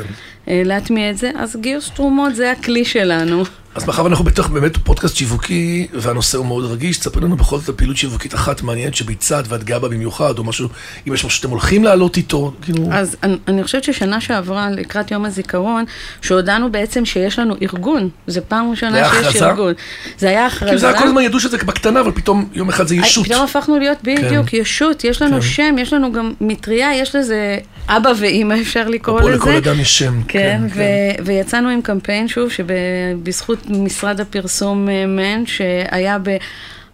אה, 0.48 0.62
להטמיע 0.64 1.10
את 1.10 1.18
זה, 1.18 1.30
אז 1.36 1.56
גיוס 1.60 1.90
תרומות 1.90 2.34
זה 2.34 2.50
הכלי 2.50 2.84
שלנו. 2.84 3.42
אז 3.76 3.84
מאחר 3.84 4.04
ואנחנו 4.04 4.24
בתוך 4.24 4.48
באמת 4.48 4.76
פודקאסט 4.76 5.16
שיווקי, 5.16 5.86
והנושא 5.92 6.38
הוא 6.38 6.46
מאוד 6.46 6.64
רגיש, 6.64 6.98
תספר 6.98 7.20
לנו 7.20 7.36
בכל 7.36 7.58
זאת 7.58 7.68
על 7.68 7.74
פעילות 7.74 7.96
שיווקית 7.96 8.34
אחת 8.34 8.62
מעניינת 8.62 8.94
שביצעת 8.94 9.44
ואת 9.48 9.64
גאה 9.64 9.78
בה 9.78 9.88
במיוחד, 9.88 10.38
או 10.38 10.44
משהו, 10.44 10.68
אם 11.08 11.14
יש 11.14 11.24
משהו 11.24 11.38
שאתם 11.38 11.50
הולכים 11.50 11.84
לעלות 11.84 12.16
איתו, 12.16 12.52
כאילו... 12.62 12.88
אז 12.92 13.16
אני, 13.22 13.36
אני 13.48 13.64
חושבת 13.64 13.84
ששנה 13.84 14.20
שעברה, 14.20 14.70
לקראת 14.70 15.10
יום 15.10 15.24
הזיכרון, 15.24 15.84
שהודענו 16.22 16.72
בעצם 16.72 17.04
שיש 17.04 17.38
לנו 17.38 17.54
ארגון. 17.62 18.08
זה 18.26 18.40
פעם 18.40 18.70
ראשונה 18.70 19.10
שיש 19.10 19.26
הכרזה? 19.26 19.46
ארגון. 19.46 19.72
זה 20.18 20.28
היה 20.28 20.46
הכרזה. 20.46 20.66
כאילו 20.66 20.78
זה 20.78 20.88
היה 20.88 20.98
כל 20.98 21.06
הזמן 21.06 21.22
ידעו 21.22 21.40
שזה 21.40 21.58
בקטנה, 21.58 22.00
אבל 22.00 22.12
פתאום 22.12 22.48
יום 22.52 22.68
אחד 22.68 22.86
זה 22.86 22.94
ישות. 22.94 23.26
פתאום 23.26 23.44
הפכנו 23.44 23.78
להיות 23.78 23.98
בדיוק 24.02 24.46
כן. 24.46 24.56
ישות, 24.56 25.04
יש 25.04 25.22
לנו 25.22 25.36
כן. 25.36 25.42
שם, 25.42 25.74
יש 25.78 25.92
לנו 25.92 26.12
גם 26.12 26.32
מטריה, 26.40 26.94
יש 26.94 27.16
לזה 27.16 27.58
אבא 27.88 28.12
ואימא 28.20 28.54
אפשר 28.60 28.88
לקרוא 28.88 29.20
לזה. 29.20 29.30
לכל 29.30 29.50
אדם 29.50 29.80
יש 29.80 29.98
שם. 29.98 30.20
כן, 30.28 30.60
כן. 30.74 30.80
ו- 31.20 31.24
ויצאנו 31.24 31.68
עם 31.68 31.82
קמפיין, 31.82 32.28
שוב, 32.28 32.50
שבזכות 32.50 33.70
משרד 33.70 34.20
הפרסום 34.20 34.88
אה, 34.88 35.06
מן, 35.06 35.46
שהיה 35.46 36.18
בהמון 36.18 36.38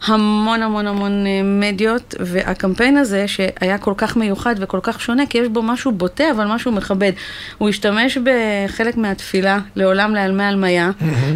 המון 0.06 0.86
המון 0.86 1.26
אה, 1.26 1.40
מדיות, 1.44 2.14
והקמפיין 2.20 2.96
הזה, 2.96 3.28
שהיה 3.28 3.78
כל 3.78 3.94
כך 3.96 4.16
מיוחד 4.16 4.54
וכל 4.58 4.78
כך 4.82 5.00
שונה, 5.00 5.26
כי 5.26 5.38
יש 5.38 5.48
בו 5.48 5.62
משהו 5.62 5.92
בוטה, 5.92 6.24
אבל 6.30 6.44
משהו 6.44 6.72
מכבד. 6.72 7.12
הוא 7.58 7.68
השתמש 7.68 8.18
בחלק 8.18 8.96
מהתפילה, 8.96 9.58
לעולם 9.76 10.14
לעלמי 10.14 10.44
עלמיה, 10.44 10.90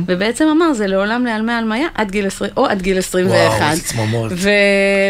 ובעצם 0.07 0.45
אמר, 0.49 0.73
זה 0.73 0.87
לעולם 0.87 1.25
לעלמי 1.25 1.53
עלמיה 1.53 1.89
עד 1.95 2.11
גיל 2.11 2.27
20, 2.27 2.51
או 2.57 2.67
עד 2.67 2.83
גיל 2.83 2.99
21. 2.99 3.59
וואו, 3.59 3.71
איזה 3.71 3.83
צמרמורת. 3.83 4.33
ו- 4.35 4.51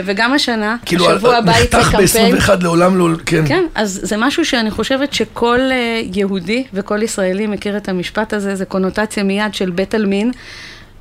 וגם 0.05 0.33
השנה, 0.33 0.77
כאילו, 0.87 1.11
השבוע 1.11 1.37
הבא 1.37 1.53
יצא 1.53 1.79
נחתך 1.81 1.97
קמפיין. 1.97 2.37
ב-21 2.37 2.63
לעולם 2.63 2.99
לא... 2.99 3.09
כן. 3.27 3.45
כן, 3.49 3.65
אז 3.75 4.01
זה 4.03 4.17
משהו 4.17 4.45
שאני 4.45 4.71
חושבת 4.71 5.13
שכל 5.13 5.61
אה, 5.71 6.01
יהודי 6.15 6.65
וכל 6.75 7.03
ישראלי 7.03 7.47
מכיר 7.47 7.77
את 7.77 7.89
המשפט 7.89 8.33
הזה, 8.33 8.55
זה 8.55 8.65
קונוטציה 8.65 9.23
מיד 9.23 9.55
של 9.55 9.71
בית 9.71 9.95
עלמין, 9.95 10.31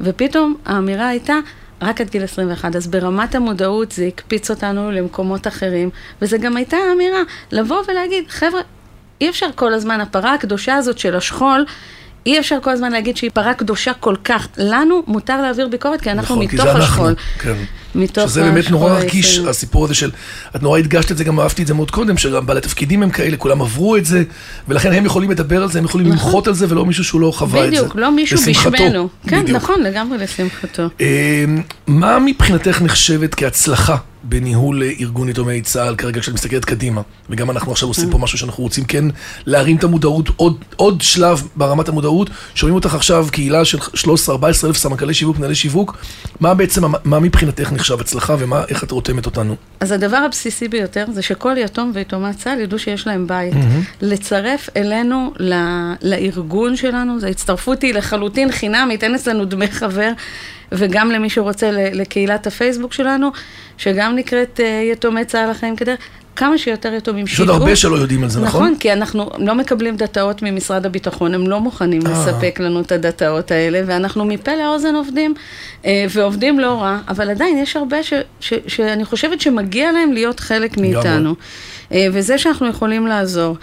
ופתאום 0.02 0.56
האמירה 0.66 1.08
הייתה... 1.08 1.34
רק 1.82 2.02
עד 2.02 2.10
גיל 2.10 2.24
21, 2.24 2.76
אז 2.76 2.88
ברמת 2.88 3.36
המודעות 3.36 3.92
זה 3.92 4.06
הקפיץ 4.06 4.50
אותנו 4.50 4.92
למקומות 4.92 5.48
אחרים, 5.48 5.90
וזה 6.22 6.38
גם 6.38 6.58
הייתה 6.58 6.78
האמירה, 6.78 7.22
לבוא 7.52 7.82
ולהגיד, 7.88 8.24
חבר'ה, 8.30 8.62
אי 9.22 9.30
אפשר 9.30 9.48
כל 9.56 9.74
הזמן, 9.74 10.02
הפרה 10.02 10.34
הקדושה 10.34 10.76
הזאת 10.76 11.00
של 11.00 11.16
השכול, 11.16 11.66
אי 12.26 12.40
אפשר 12.40 12.58
כל 12.62 12.70
הזמן 12.70 12.92
להגיד 12.92 13.18
שהיא 13.18 13.32
פרה 13.34 13.54
קדושה 13.54 13.94
כל 13.94 14.16
כך. 14.24 14.48
לנו 14.58 15.04
מותר 15.08 15.42
להעביר 15.42 15.68
ביקורת, 15.68 16.02
כי 16.02 16.12
אנחנו 16.12 16.36
נכון, 16.36 16.48
כי 16.48 16.56
מתוך 16.56 16.66
זה 16.66 16.72
אנחנו, 16.72 16.84
השכול. 16.84 17.16
כן. 17.40 17.56
מתוך 17.96 18.30
שזה 18.30 18.42
באמת 18.42 18.64
השכול 18.64 18.78
נורא 18.78 19.00
רגיש, 19.00 19.30
הישראלי. 19.30 19.50
הסיפור 19.50 19.86
הזה 19.86 19.96
של, 19.96 20.12
את 20.56 20.64
נורא 20.64 20.80
הדגשת 20.80 21.12
את 21.12 21.18
זה, 21.18 21.24
גם 21.24 21.40
אהבתי 21.40 21.62
את 21.62 21.68
זה 21.68 21.74
מאוד 21.74 21.92
קודם, 21.92 22.18
שגם 22.18 22.46
בעלי 22.46 22.62
תפקידים 22.62 23.04
הם 23.04 23.10
כאלה, 23.10 23.38
כולם 23.38 23.62
עברו 23.62 23.98
את 23.98 24.06
זה, 24.06 24.24
ולכן 24.68 24.94
הם 24.94 25.06
יכולים 25.06 25.32
לדבר 25.32 25.64
על 25.64 25.72
זה, 25.72 25.80
הם 25.80 25.86
יכולים 25.86 26.08
למחות 26.08 26.48
על 26.48 26.54
זה, 26.54 26.66
ולא 26.70 26.86
מישהו 26.86 27.04
שהוא 27.04 27.22
לא 27.22 27.32
חווה 27.32 27.66
את 27.66 27.72
זה. 27.72 27.76
נכון. 27.76 27.88
בדיוק, 27.88 27.96
לא 27.96 28.12
מישהו 28.12 28.38
לשמחתו. 28.38 28.72
בשמנו. 28.72 29.10
כן, 29.28 29.42
בדיוק. 29.42 29.58
נכון, 29.58 29.84
לגמרי 29.84 30.18
לשמחתו. 30.18 30.84
אה, 31.02 31.46
מה 31.88 32.20
מבחינתך 32.20 32.82
נחשבת 32.82 33.36
כהצלחה 33.36 33.98
בניהול 34.30 34.84
ארגון 35.00 35.30
יתומי 35.30 35.62
צה"ל 35.62 35.96
כרגע 35.96 36.22
כשאת 36.22 36.34
מסתכלת 36.34 36.66
קדימה? 36.66 37.02
וגם 37.30 37.52
אנחנו 37.52 37.72
עכשיו 37.72 37.88
עושים 37.88 38.10
פה 38.10 38.18
משהו 38.18 38.38
שאנחנו 38.38 38.64
רוצים 38.64 38.86
כן 38.86 39.06
להרים 39.46 39.78
את 39.78 39.84
המודעות, 39.84 40.30
עוד, 40.36 40.64
עוד 40.76 41.02
שלב 41.02 41.48
ברמת 41.56 41.90
המודעות. 41.90 42.30
שומעים 42.56 42.76
אותך 42.76 42.94
עכשיו 42.94 43.28
קהילה 43.32 43.66
של 43.66 43.78
13-14 43.78 43.82
אלף 44.66 44.78
סמנכ"לי 44.78 45.14
שיווק, 45.14 45.38
מנהלי 45.38 45.56
שיווק. 45.56 45.98
מה 46.40 46.54
בעצם, 46.54 46.82
מה 47.04 47.20
מבחינתך 47.20 47.72
נחשב 47.72 48.02
הצלחה 48.02 48.36
ואיך 48.40 48.84
את 48.84 48.92
רותמת 48.92 49.26
אותנו? 49.26 49.56
אז 49.80 49.92
הדבר 49.92 50.18
הבסיסי 50.18 50.68
ביותר 50.68 51.06
זה 51.14 51.22
שכל 51.22 51.56
יתום 51.58 51.92
ויתומת 51.94 52.38
צה"ל 52.38 52.60
ידעו 52.60 52.80
שיש 52.80 53.08
להם 53.08 53.28
בית. 53.28 53.54
לצרף 54.02 54.70
אלינו, 54.78 55.34
ל, 55.40 55.54
לארגון 56.02 56.76
שלנו, 56.76 57.20
זו 57.20 57.28
הצטרפות 57.28 57.82
היא 57.82 57.94
לחלוטין 57.94 58.52
חינמית, 58.52 59.04
אין 59.04 59.16
אצלנו 59.16 59.46
דמי 59.46 59.68
חבר. 59.68 60.12
וגם 60.72 61.12
למי 61.12 61.30
שרוצה 61.30 61.72
לקהילת 61.72 62.48
הפייסבוק 62.48 62.94
שלנו, 62.94 63.32
שגם 63.78 64.16
נקראת 64.16 64.60
אה, 64.64 64.82
יתומי 64.92 65.26
צה"ל 65.26 65.50
החיים 65.50 65.76
כדרך. 65.76 66.00
כמה 66.36 66.58
שיותר 66.58 66.94
יתומים 66.94 67.28
שידעו. 67.28 67.44
יש 67.44 67.50
עוד 67.50 67.62
הרבה 67.62 67.76
שלא 67.76 67.96
יודעים 67.96 68.24
על 68.24 68.30
זה, 68.30 68.42
נכון? 68.42 68.64
נכון, 68.64 68.80
כי 68.80 68.94
אנחנו 68.94 69.30
לא 69.38 69.56
מקבלים 69.56 69.96
דאטאות 69.96 70.42
ממשרד 70.42 70.86
הביטחון, 70.86 71.34
הם 71.34 71.48
לא 71.48 71.60
מוכנים 71.60 72.02
אה. 72.08 72.12
לספק 72.12 72.60
לנו 72.60 72.82
את 72.82 72.92
הדאטאות 72.92 73.52
האלה, 73.52 73.82
ואנחנו 73.86 74.26
מפה 74.26 74.52
לאוזן 74.56 74.96
עובדים, 74.96 75.34
אה, 75.86 76.06
ועובדים 76.10 76.60
לא 76.60 76.82
רע, 76.82 77.00
אבל 77.08 77.30
עדיין 77.30 77.58
יש 77.58 77.76
הרבה 77.76 78.04
ש, 78.04 78.14
ש, 78.40 78.54
שאני 78.68 79.06
חושבת 79.06 79.42
שמגיע 79.42 79.92
להם 79.92 80.14
להיות 80.14 80.40
חלק 80.40 80.78
מאיתנו. 80.78 81.36
וזה 81.92 82.38
שאנחנו 82.38 82.68
יכולים 82.68 83.08
לעזור. 83.08 83.58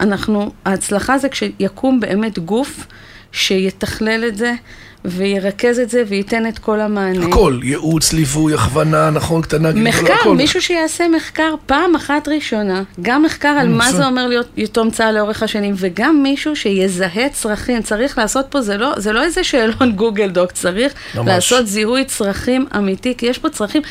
אנחנו, 0.00 0.50
ההצלחה 0.64 1.18
זה 1.18 1.28
כשיקום 1.28 2.00
באמת 2.00 2.38
גוף 2.38 2.86
שיתכלל 3.32 4.24
את 4.28 4.36
זה. 4.36 4.52
וירכז 5.06 5.78
את 5.78 5.90
זה 5.90 6.02
וייתן 6.08 6.46
את 6.46 6.58
כל 6.58 6.80
המענה. 6.80 7.26
הכל, 7.26 7.60
ייעוץ, 7.62 8.12
ליווי, 8.12 8.54
הכוונה, 8.54 9.10
נכון, 9.10 9.42
קטנה, 9.42 9.72
גדולה, 9.72 9.90
הכל. 9.90 10.02
מחקר, 10.02 10.32
מישהו 10.32 10.62
שיעשה 10.62 11.08
מחקר 11.08 11.54
פעם 11.66 11.94
אחת 11.94 12.28
ראשונה, 12.28 12.82
גם 13.02 13.22
מחקר 13.22 13.48
על 13.48 13.68
מה 13.68 13.92
זה 13.92 14.06
אומר 14.06 14.26
להיות 14.26 14.46
יתום 14.56 14.90
צה"ל 14.90 15.14
לאורך 15.14 15.42
השנים, 15.42 15.74
וגם 15.76 16.22
מישהו 16.22 16.56
שיזהה 16.56 17.28
צרכים, 17.28 17.82
צריך 17.82 18.18
לעשות 18.18 18.46
פה, 18.50 18.60
זה 18.60 18.76
לא, 18.76 18.92
זה 18.96 19.12
לא 19.12 19.22
איזה 19.22 19.44
שאלון 19.44 19.92
גוגל 19.92 20.28
דוק, 20.28 20.52
צריך 20.52 20.92
ממש. 21.14 21.28
לעשות 21.28 21.66
זיהוי 21.66 22.04
צרכים 22.04 22.66
אמיתי, 22.76 23.14
כי 23.18 23.26
יש 23.26 23.38
פה 23.38 23.48
צרכים. 23.48 23.82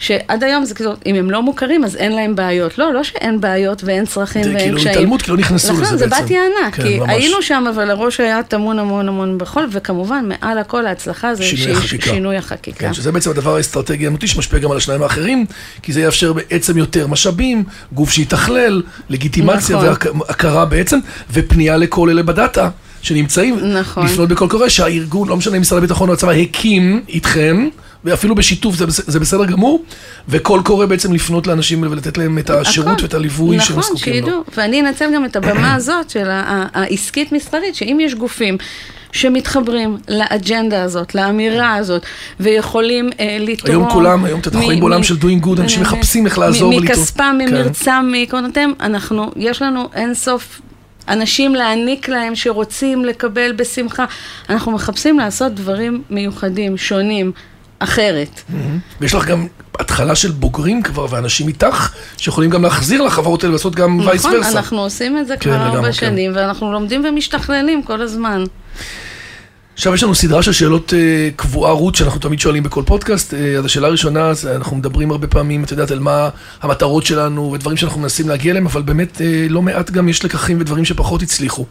שעד 0.00 0.44
היום 0.44 0.64
זה 0.64 0.74
כאילו, 0.74 0.92
אם 1.06 1.14
הם 1.14 1.30
לא 1.30 1.42
מוכרים, 1.42 1.84
אז 1.84 1.96
אין 1.96 2.12
להם 2.12 2.36
בעיות. 2.36 2.78
לא, 2.78 2.94
לא 2.94 3.04
שאין 3.04 3.40
בעיות 3.40 3.84
ואין 3.84 4.06
צרכים 4.06 4.42
ואין 4.42 4.58
כאילו 4.58 4.76
קשיים. 4.76 4.78
זה 4.78 4.82
כאילו 4.84 4.90
התעלמות, 4.90 5.22
כי 5.22 5.30
לא 5.30 5.36
נכנסו 5.36 5.72
לזה 5.72 5.80
בעצם. 5.82 5.94
נכון, 5.94 5.98
זה 5.98 6.06
בת 6.06 6.30
יענה, 6.30 6.70
כן, 6.72 6.82
כי 6.82 6.98
ממש. 6.98 7.10
היינו 7.10 7.42
שם, 7.42 7.64
אבל 7.74 7.90
הראש 7.90 8.20
היה 8.20 8.42
טמון 8.42 8.78
המון 8.78 9.08
המון 9.08 9.38
בחול, 9.38 9.68
וכמובן, 9.72 10.28
מעל 10.28 10.58
הכל 10.58 10.86
ההצלחה 10.86 11.34
זה 11.34 11.44
שינוי 11.44 11.72
החקיקה. 11.72 12.10
שינוי 12.10 12.36
החקיקה. 12.36 12.78
כן, 12.78 12.94
שזה 12.94 13.12
בעצם 13.12 13.30
הדבר 13.30 13.56
האסטרטגי 13.56 14.06
האמיתי 14.06 14.26
שמשפיע 14.26 14.58
גם 14.58 14.70
על 14.70 14.76
השניים 14.76 15.02
האחרים, 15.02 15.46
כי 15.82 15.92
זה 15.92 16.00
יאפשר 16.00 16.32
בעצם 16.32 16.78
יותר 16.78 17.06
משאבים, 17.06 17.64
גוף 17.92 18.10
שיתכלל, 18.10 18.82
לגיטימציה 19.10 19.76
נכון. 19.76 20.20
והכרה 20.20 20.64
בעצם, 20.64 20.98
ופנייה 21.32 21.76
לכל 21.76 22.10
אלה 22.10 22.22
בדאטה. 22.22 22.68
שנמצאים, 23.02 23.58
נכון. 23.60 24.04
לפנות 24.06 24.28
בקול 24.28 24.48
קורא, 24.48 24.68
שהארגון, 24.68 25.28
לא 25.28 25.36
משנה 25.36 25.56
אם 25.56 25.60
משרד 25.60 25.78
הביטחון 25.78 26.08
או 26.08 26.14
הצבא, 26.14 26.32
הקים 26.32 27.02
איתכם, 27.08 27.68
ואפילו 28.04 28.34
בשיתוף 28.34 28.74
זה, 28.74 28.84
זה 28.88 29.20
בסדר 29.20 29.44
גמור, 29.44 29.84
וכל 30.28 30.60
קורא 30.64 30.86
בעצם 30.86 31.12
לפנות 31.12 31.46
לאנשים 31.46 31.82
ולתת 31.82 32.18
להם 32.18 32.38
את 32.38 32.50
השירות 32.50 33.02
ואת 33.02 33.14
הליווי 33.14 33.56
נכון, 33.56 33.68
שהם 33.68 33.82
זקוקים 33.82 34.12
לו. 34.12 34.20
נכון, 34.20 34.30
שידעו, 34.30 34.44
ואני 34.56 34.80
אנצל 34.80 35.14
גם 35.14 35.24
את 35.24 35.36
הבמה 35.36 35.74
הזאת 35.76 36.10
של 36.10 36.26
העסקית 36.30 37.32
מסחרית, 37.32 37.74
שאם 37.74 37.98
יש 38.00 38.14
גופים 38.14 38.58
שמתחברים 39.12 39.96
לאג'נדה 40.08 40.82
הזאת, 40.82 41.14
לאמירה 41.14 41.74
הזאת, 41.74 42.02
ויכולים 42.40 43.10
אה, 43.20 43.36
לתרום... 43.40 43.70
היום 43.70 43.90
כולם, 43.90 44.24
היום 44.24 44.40
אתם 44.40 44.60
רואים 44.60 44.80
בעולם 44.80 45.02
של 45.02 45.14
doing 45.14 45.44
good, 45.44 45.60
אנשים 45.60 45.82
מחפשים 45.82 46.26
איך 46.26 46.38
לעזור 46.38 46.68
ולתרום. 46.68 46.84
מכספם, 46.84 47.38
כן. 47.40 47.54
ממרצם, 47.54 48.12
מקונתם, 48.12 48.72
אנחנו, 48.80 49.30
יש 49.36 49.62
לנו 49.62 49.88
אינסוף 49.94 50.60
אנשים 51.08 51.54
להעניק 51.54 52.08
להם 52.08 52.34
שרוצים 52.34 53.04
לקבל 53.04 53.52
בשמחה. 53.52 54.04
אנחנו 54.50 54.72
מחפשים 54.72 55.18
לעשות 55.18 55.54
דברים 55.54 56.02
מיוחדים, 56.10 56.76
שונים. 56.76 57.32
אחרת. 57.80 58.40
ויש 59.00 59.14
לך 59.14 59.26
גם 59.26 59.46
התחלה 59.80 60.14
של 60.14 60.30
בוגרים 60.30 60.82
כבר, 60.82 61.06
ואנשים 61.10 61.48
איתך, 61.48 61.92
שיכולים 62.16 62.50
גם 62.50 62.62
להחזיר 62.62 63.02
לחברות 63.02 63.42
האלה 63.42 63.50
ולעשות 63.52 63.74
גם 63.74 64.00
וייס 64.06 64.24
ורסה. 64.24 64.38
נכון, 64.38 64.56
אנחנו 64.56 64.80
עושים 64.80 65.18
את 65.18 65.26
זה 65.26 65.36
כן, 65.36 65.50
כבר 65.50 65.66
ארבע 65.66 65.86
כן. 65.86 65.92
שנים, 65.92 66.32
ואנחנו 66.34 66.72
לומדים 66.72 67.04
ומשתכללים 67.04 67.82
כל 67.82 68.02
הזמן. 68.02 68.44
עכשיו 69.74 69.94
יש 69.94 70.02
לנו 70.02 70.14
סדרה 70.14 70.42
של 70.42 70.52
שאלות 70.52 70.92
uh, 70.92 71.36
קבועה 71.36 71.72
רות 71.72 71.94
שאנחנו 71.94 72.20
תמיד 72.20 72.40
שואלים 72.40 72.62
בכל 72.62 72.82
פודקאסט. 72.86 73.34
Uh, 73.34 73.36
אז 73.58 73.64
השאלה 73.64 73.86
הראשונה, 73.86 74.34
זה 74.34 74.56
אנחנו 74.56 74.76
מדברים 74.76 75.10
הרבה 75.10 75.26
פעמים, 75.26 75.64
את 75.64 75.70
יודעת, 75.70 75.90
על 75.90 75.98
מה 75.98 76.28
המטרות 76.62 77.06
שלנו 77.06 77.52
ודברים 77.52 77.76
שאנחנו 77.76 78.00
מנסים 78.00 78.28
להגיע 78.28 78.50
אליהם, 78.50 78.66
אבל 78.66 78.82
באמת 78.82 79.16
uh, 79.16 79.20
לא 79.48 79.62
מעט 79.62 79.90
גם 79.90 80.08
יש 80.08 80.24
לקחים 80.24 80.60
ודברים 80.60 80.84
שפחות 80.84 81.22
הצליחו. 81.22 81.66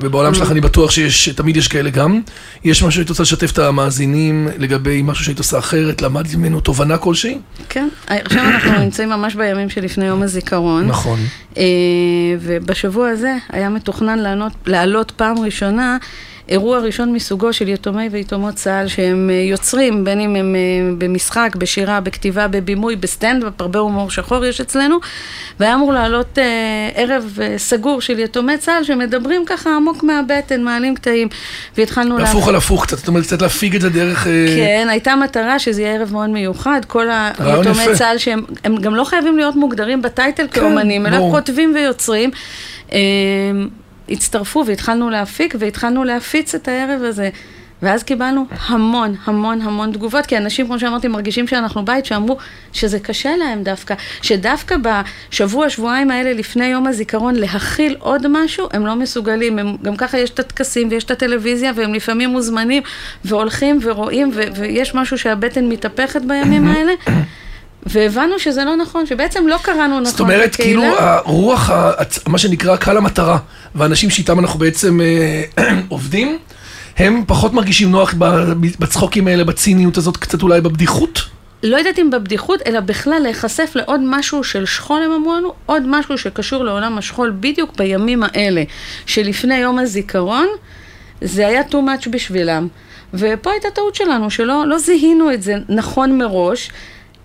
ובעולם 0.00 0.34
שלך 0.34 0.50
אני 0.50 0.60
בטוח 0.60 0.90
שיש, 0.90 1.28
תמיד 1.28 1.56
יש 1.56 1.68
כאלה 1.68 1.90
גם. 1.90 2.20
יש 2.64 2.82
משהו 2.82 2.92
שהיית 2.92 3.08
רוצה 3.08 3.22
לשתף 3.22 3.52
את 3.52 3.58
המאזינים 3.58 4.48
לגבי 4.58 5.02
משהו 5.02 5.24
שהיית 5.24 5.38
עושה 5.38 5.58
אחרת, 5.58 6.02
למדת 6.02 6.34
ממנו 6.34 6.60
תובנה 6.60 6.98
כלשהי? 6.98 7.38
כן, 7.68 7.88
עכשיו 8.06 8.44
אנחנו 8.44 8.78
נמצאים 8.78 9.08
ממש 9.08 9.34
בימים 9.34 9.70
שלפני 9.70 10.04
יום 10.04 10.22
הזיכרון. 10.22 10.86
נכון. 10.86 11.18
ובשבוע 12.40 13.08
הזה 13.08 13.36
היה 13.48 13.68
מתוכנן 13.68 14.38
לעלות 14.66 15.10
פעם 15.10 15.38
ראשונה 15.38 15.96
אירוע 16.48 16.78
ראשון 16.78 17.12
מסוגו 17.12 17.52
של 17.52 17.68
יתומי 17.68 18.08
ויתומות 18.10 18.54
צה"ל 18.54 18.88
שהם 18.88 19.30
אה, 19.32 19.34
יוצרים, 19.34 20.04
בין 20.04 20.20
אם 20.20 20.36
הם 20.36 20.56
אה, 20.56 20.94
במשחק, 20.98 21.56
בשירה, 21.58 22.00
בכתיבה, 22.00 22.48
בבימוי, 22.48 22.96
בסטנדאפ, 22.96 23.60
הרבה 23.60 23.78
הומור 23.78 24.10
שחור 24.10 24.44
יש 24.44 24.60
אצלנו, 24.60 24.98
והיה 25.60 25.74
אמור 25.74 25.92
לעלות 25.92 26.38
אה, 26.38 26.44
ערב 26.94 27.38
סגור 27.56 28.00
של 28.00 28.18
יתומי 28.18 28.58
צה"ל 28.58 28.84
שמדברים 28.84 29.44
ככה 29.46 29.76
עמוק 29.76 30.02
מהבטן, 30.02 30.62
מעלים 30.62 30.94
קטעים, 30.94 31.28
והתחלנו... 31.76 32.18
להפוך 32.18 32.48
על 32.48 32.56
הפוך 32.56 32.84
קצת, 32.86 32.98
זאת 32.98 33.08
אומרת, 33.08 33.22
קצת 33.22 33.42
להפיג 33.42 33.74
את 33.74 33.80
זה 33.80 33.90
דרך... 33.90 34.24
כן, 34.56 34.86
הייתה 34.90 35.16
מטרה 35.16 35.58
שזה 35.58 35.82
יהיה 35.82 35.94
ערב 35.94 36.12
מאוד 36.12 36.30
מיוחד, 36.30 36.80
כל 36.86 37.08
היתומי 37.38 37.84
צה"ל 37.94 38.18
שהם 38.18 38.42
גם 38.80 38.94
לא 38.94 39.04
חייבים 39.04 39.36
להיות 39.36 39.56
מוגדרים 39.56 40.02
בטייטל 40.02 40.46
כן, 40.50 40.60
כאומנים, 40.60 41.06
אלא 41.06 41.18
כותבים 41.18 41.72
ויוצרים. 41.74 42.30
הצטרפו 44.10 44.64
והתחלנו 44.66 45.10
להפיק 45.10 45.54
והתחלנו 45.58 46.04
להפיץ 46.04 46.54
את 46.54 46.68
הערב 46.68 47.02
הזה. 47.02 47.30
ואז 47.82 48.02
קיבלנו 48.02 48.46
המון, 48.66 49.14
המון, 49.24 49.60
המון 49.60 49.92
תגובות, 49.92 50.26
כי 50.26 50.36
אנשים, 50.36 50.66
כמו 50.66 50.78
שאמרתי, 50.78 51.08
מרגישים 51.08 51.48
שאנחנו 51.48 51.84
בית, 51.84 52.06
שאמרו 52.06 52.36
שזה 52.72 53.00
קשה 53.00 53.36
להם 53.36 53.62
דווקא, 53.62 53.94
שדווקא 54.22 54.76
בשבוע, 54.82 55.70
שבועיים 55.70 56.10
האלה 56.10 56.32
לפני 56.32 56.66
יום 56.66 56.86
הזיכרון, 56.86 57.34
להכיל 57.34 57.96
עוד 57.98 58.26
משהו, 58.28 58.68
הם 58.72 58.86
לא 58.86 58.96
מסוגלים. 58.96 59.58
הם, 59.58 59.76
גם 59.82 59.96
ככה 59.96 60.18
יש 60.18 60.30
את 60.30 60.38
הטקסים 60.38 60.88
ויש 60.90 61.04
את 61.04 61.10
הטלוויזיה, 61.10 61.72
והם 61.74 61.94
לפעמים 61.94 62.30
מוזמנים 62.30 62.82
והולכים 63.24 63.78
ורואים, 63.82 64.30
ו- 64.34 64.54
ויש 64.56 64.94
משהו 64.94 65.18
שהבטן 65.18 65.68
מתהפכת 65.68 66.22
בימים 66.22 66.68
האלה. 66.68 66.92
והבנו 67.90 68.38
שזה 68.38 68.64
לא 68.64 68.76
נכון, 68.76 69.06
שבעצם 69.06 69.48
לא 69.48 69.56
קראנו 69.62 70.00
נכון 70.00 70.04
זאת 70.04 70.20
אומרת, 70.20 70.56
כאילו 70.56 70.82
הרוח, 70.98 71.70
מה 72.26 72.38
שנקרא 72.38 72.76
קהל 72.76 72.96
המטרה, 72.96 73.38
והאנשים 73.74 74.10
שאיתם 74.10 74.38
אנחנו 74.38 74.58
בעצם 74.58 75.00
אה, 75.00 75.42
עובדים, 75.88 76.38
הם 76.96 77.24
פחות 77.26 77.52
מרגישים 77.52 77.90
נוח 77.90 78.14
בצחוקים 78.78 79.28
האלה, 79.28 79.44
בציניות 79.44 79.96
הזאת, 79.96 80.16
קצת 80.16 80.42
אולי 80.42 80.60
בבדיחות? 80.60 81.20
לא 81.62 81.76
יודעת 81.76 81.98
אם 81.98 82.10
בבדיחות, 82.10 82.60
אלא 82.66 82.80
בכלל 82.80 83.18
להיחשף 83.22 83.72
לעוד 83.74 84.00
משהו 84.04 84.44
של 84.44 84.66
שכול, 84.66 85.02
הם 85.02 85.12
אמרו 85.12 85.34
לנו, 85.34 85.52
עוד 85.66 85.82
משהו 85.86 86.18
שקשור 86.18 86.64
לעולם 86.64 86.98
השכול 86.98 87.32
בדיוק 87.40 87.76
בימים 87.76 88.22
האלה, 88.22 88.62
שלפני 89.06 89.56
יום 89.56 89.78
הזיכרון, 89.78 90.46
זה 91.20 91.46
היה 91.46 91.62
too 91.70 91.74
much 91.74 92.08
בשבילם. 92.10 92.68
ופה 93.14 93.50
הייתה 93.50 93.68
טעות 93.74 93.94
שלנו, 93.94 94.30
שלא 94.30 94.66
לא 94.66 94.78
זיהינו 94.78 95.32
את 95.32 95.42
זה 95.42 95.54
נכון 95.68 96.18
מראש. 96.18 96.70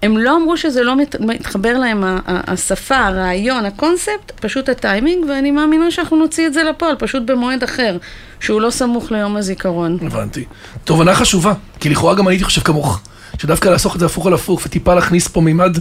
הם 0.04 0.18
לא 0.18 0.38
אמרו 0.38 0.58
שזה 0.58 0.84
לא 0.84 0.96
מת, 0.96 1.16
מתחבר 1.20 1.78
להם 1.78 2.04
השפה, 2.28 2.98
הרעיון, 2.98 3.66
הקונספט, 3.66 4.32
פשוט 4.40 4.70
הטיימינג, 4.70 5.26
ואני 5.30 5.52
מאמינה 5.52 5.92
שאנחנו 5.92 6.18
נוציא 6.18 6.48
את 6.48 6.54
זה 6.54 6.64
לפועל, 6.64 6.96
פשוט 7.00 7.24
במועד 7.26 7.64
אחר, 7.64 7.98
שהוא 8.40 8.62
לא 8.62 8.70
סמוך 8.70 9.12
ליום 9.12 9.36
הזיכרון. 9.36 9.98
הבנתי. 10.02 10.46
תובנה 10.84 11.16
חשובה, 11.16 11.54
כי 11.80 11.90
לכאורה 11.90 12.16
גם 12.16 12.28
הייתי 12.28 12.44
חושב 12.44 12.62
כמוך, 12.62 13.02
שדווקא 13.38 13.70
לעשות 13.70 13.96
את 13.96 14.00
זה 14.00 14.06
הפוך 14.06 14.28
על 14.28 14.34
הפוך, 14.34 14.62
וטיפה 14.66 14.96
להכניס 14.96 15.28
פה 15.28 15.42
מימד 15.42 15.78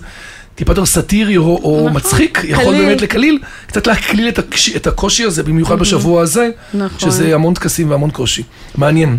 טיפה 0.54 0.72
יותר 0.72 0.84
סאטירי 0.84 1.36
או, 1.36 1.60
או 1.62 1.80
נכון, 1.80 1.96
מצחיק, 1.96 2.38
קליל. 2.38 2.50
יכול 2.50 2.74
באמת 2.74 3.02
לקליל, 3.02 3.38
קצת 3.66 3.86
להקליל 3.86 4.28
את, 4.28 4.38
הקש, 4.38 4.76
את 4.76 4.86
הקושי 4.86 5.24
הזה, 5.24 5.42
במיוחד 5.42 5.78
בשבוע 5.78 6.22
הזה, 6.22 6.50
נכון. 6.74 7.10
שזה 7.10 7.34
המון 7.34 7.54
טקסים 7.54 7.90
והמון 7.90 8.10
קושי. 8.10 8.42
מעניין. 8.74 9.18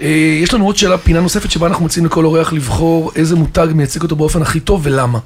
אה, 0.00 0.08
יש 0.42 0.54
לנו 0.54 0.66
עוד 0.66 0.76
שאלה, 0.76 0.98
פינה 0.98 1.20
נוספת, 1.20 1.50
שבה 1.50 1.66
אנחנו 1.66 1.84
מציעים 1.84 2.06
לכל 2.06 2.24
אורח 2.24 2.52
לבחור 2.52 3.12
איזה 3.16 3.36
מותג 3.36 3.68
מייצג 3.74 4.02
אותו 4.02 4.16
באופן 4.16 4.42
הכי 4.42 4.60
טוב 4.60 4.80
ולמה. 4.84 5.18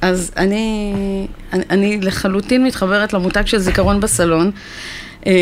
אז 0.00 0.30
אני, 0.36 0.94
אני, 1.52 1.62
אני 1.70 2.00
לחלוטין 2.00 2.64
מתחברת 2.64 3.12
למותג 3.12 3.46
של 3.46 3.58
זיכרון 3.58 4.00
בסלון. 4.00 4.50
אה, 5.26 5.32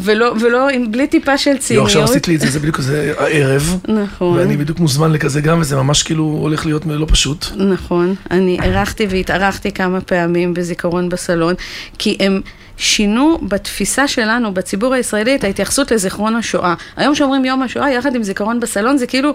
ולא, 0.00 0.34
ולא, 0.40 0.68
בלי 0.90 1.06
טיפה 1.06 1.38
של 1.38 1.56
ציניות. 1.58 1.84
לא, 1.84 1.88
עכשיו 1.88 2.04
עשית 2.04 2.28
לי 2.28 2.34
את 2.34 2.40
זה, 2.40 2.50
זה 2.50 2.58
בדיוק 2.58 2.76
כזה 2.76 3.14
הערב. 3.18 3.80
נכון. 3.88 4.38
ואני 4.38 4.56
בדיוק 4.56 4.78
מוזמן 4.78 5.12
לכזה 5.12 5.40
גם, 5.40 5.60
וזה 5.60 5.76
ממש 5.76 6.02
כאילו 6.02 6.24
הולך 6.24 6.66
להיות 6.66 6.82
לא 6.86 7.06
פשוט. 7.08 7.46
נכון. 7.56 8.14
אני 8.30 8.58
אירחתי 8.62 9.06
והתארחתי 9.10 9.72
כמה 9.72 10.00
פעמים 10.00 10.54
בזיכרון 10.54 11.08
בסלון, 11.08 11.54
כי 11.98 12.16
הם... 12.20 12.40
שינו 12.80 13.38
בתפיסה 13.42 14.08
שלנו, 14.08 14.54
בציבור 14.54 14.94
הישראלי, 14.94 15.34
את 15.34 15.44
ההתייחסות 15.44 15.90
לזיכרון 15.90 16.36
השואה. 16.36 16.74
היום 16.96 17.14
שאומרים 17.14 17.44
יום 17.44 17.62
השואה, 17.62 17.90
יחד 17.90 18.14
עם 18.14 18.22
זיכרון 18.22 18.60
בסלון, 18.60 18.98
זה 18.98 19.06
כאילו 19.06 19.34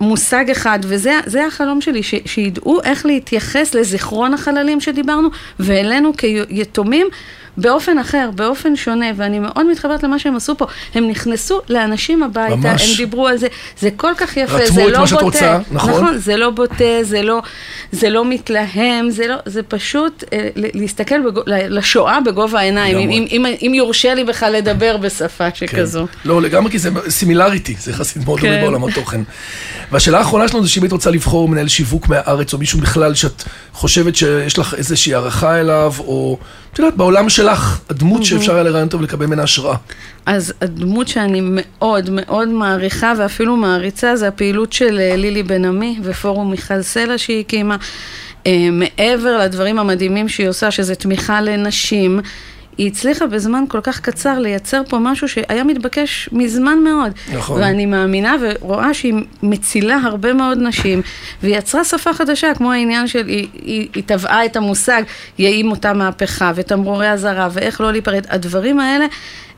מושג 0.00 0.50
אחד, 0.50 0.78
וזה 0.82 1.46
החלום 1.46 1.80
שלי, 1.80 2.02
ש, 2.02 2.14
שידעו 2.24 2.80
איך 2.84 3.06
להתייחס 3.06 3.74
לזיכרון 3.74 4.34
החללים 4.34 4.80
שדיברנו, 4.80 5.28
ואלינו 5.60 6.12
כיתומים. 6.16 7.06
באופן 7.58 7.98
אחר, 7.98 8.30
באופן 8.34 8.76
שונה, 8.76 9.06
ואני 9.16 9.38
מאוד 9.38 9.66
מתחברת 9.70 10.02
למה 10.02 10.18
שהם 10.18 10.36
עשו 10.36 10.56
פה. 10.56 10.66
הם 10.94 11.08
נכנסו 11.08 11.60
לאנשים 11.68 12.22
הביתה, 12.22 12.56
ממש. 12.56 12.90
הם 12.90 12.96
דיברו 12.96 13.26
על 13.26 13.36
זה, 13.36 13.46
זה 13.80 13.90
כל 13.96 14.12
כך 14.16 14.36
יפה, 14.36 14.66
זה 14.66 14.86
לא 14.86 15.04
בוטה. 15.04 15.20
רוצה, 15.20 15.58
נכון? 15.70 15.90
נכון, 15.90 16.18
זה 16.18 16.36
לא 16.36 16.50
בוטה, 16.50 17.02
זה 17.02 17.22
לא, 17.22 17.42
זה 17.92 18.10
לא 18.10 18.24
מתלהם, 18.24 19.10
זה, 19.10 19.26
לא, 19.26 19.34
זה 19.46 19.62
פשוט 19.62 20.24
אה, 20.32 20.48
להסתכל 20.56 21.20
בגו, 21.30 21.40
לשואה 21.46 22.20
בגובה 22.20 22.58
העיניים, 22.58 22.98
אם, 22.98 23.10
אם, 23.10 23.26
אם, 23.30 23.54
אם 23.66 23.72
יורשה 23.74 24.14
לי 24.14 24.24
בכלל 24.24 24.52
לדבר 24.52 24.96
בשפה 24.96 25.48
שכזו. 25.54 26.06
כן. 26.06 26.28
לא, 26.28 26.42
לגמרי, 26.42 26.70
כי 26.70 26.78
זה 26.78 26.90
סימילריטי, 27.08 27.74
זה 27.80 27.90
יחסית 27.90 28.24
מאוד 28.24 28.40
דומה 28.40 28.52
כן. 28.52 28.60
בעולם 28.62 28.84
התוכן. 28.84 29.20
והשאלה 29.92 30.18
האחרונה 30.18 30.48
שלנו 30.48 30.64
זה 30.64 30.70
שאם 30.70 30.82
היית 30.82 30.92
רוצה 30.92 31.10
לבחור 31.10 31.48
מנהל 31.48 31.68
שיווק 31.68 32.08
מהארץ, 32.08 32.52
או 32.52 32.58
מישהו 32.58 32.80
בכלל 32.80 33.14
שאת 33.14 33.42
חושבת 33.72 34.16
שיש 34.16 34.58
לך 34.58 34.74
איזושהי 34.74 35.14
הערכה 35.14 35.60
אליו, 35.60 35.94
או 35.98 36.38
את 36.78 36.82
יודעת, 36.82 36.96
בעולם 36.96 37.28
שלך, 37.28 37.80
הדמות 37.90 38.24
שאפשר 38.24 38.54
היה 38.54 38.62
לראיין 38.62 38.86
אותו 38.86 38.98
ולקבל 38.98 39.26
ממנה 39.26 39.42
השראה. 39.42 39.76
אז 40.26 40.54
הדמות 40.60 41.08
שאני 41.08 41.40
מאוד 41.42 42.10
מאוד 42.10 42.48
מעריכה 42.48 43.12
ואפילו 43.18 43.56
מעריצה 43.56 44.16
זה 44.16 44.28
הפעילות 44.28 44.72
של 44.72 44.98
אה, 45.00 45.16
לילי 45.16 45.42
בן 45.42 45.64
עמי 45.64 45.98
ופורום 46.02 46.50
מיכל 46.50 46.82
סלע 46.82 47.18
שהיא 47.18 47.40
הקימה. 47.40 47.76
אה, 48.46 48.68
מעבר 48.72 49.38
לדברים 49.38 49.78
המדהימים 49.78 50.28
שהיא 50.28 50.48
עושה, 50.48 50.70
שזה 50.70 50.94
תמיכה 50.94 51.40
לנשים, 51.40 52.20
היא 52.78 52.86
הצליחה 52.86 53.26
בזמן 53.26 53.64
כל 53.68 53.80
כך 53.82 54.00
קצר 54.00 54.38
לייצר 54.38 54.82
פה 54.88 54.98
משהו 54.98 55.28
שהיה 55.28 55.64
מתבקש 55.64 56.28
מזמן 56.32 56.78
מאוד. 56.78 57.12
נכון. 57.34 57.60
ואני 57.60 57.86
מאמינה 57.86 58.36
ורואה 58.40 58.94
שהיא 58.94 59.14
מצילה 59.42 59.96
הרבה 59.96 60.32
מאוד 60.32 60.58
נשים, 60.58 61.02
והיא 61.42 61.58
יצרה 61.58 61.84
שפה 61.84 62.12
חדשה, 62.12 62.54
כמו 62.54 62.72
העניין 62.72 63.06
של, 63.06 63.26
היא, 63.26 63.48
היא, 63.52 63.88
היא 63.94 64.02
טבעה 64.06 64.44
את 64.44 64.56
המושג, 64.56 65.02
יהי 65.38 65.62
אותה 65.62 65.92
מהפכה, 65.92 66.52
ותמרורי 66.54 67.10
אזהרה, 67.10 67.48
ואיך 67.52 67.80
לא 67.80 67.92
להיפרד. 67.92 68.26
הדברים 68.28 68.80
האלה... 68.80 69.06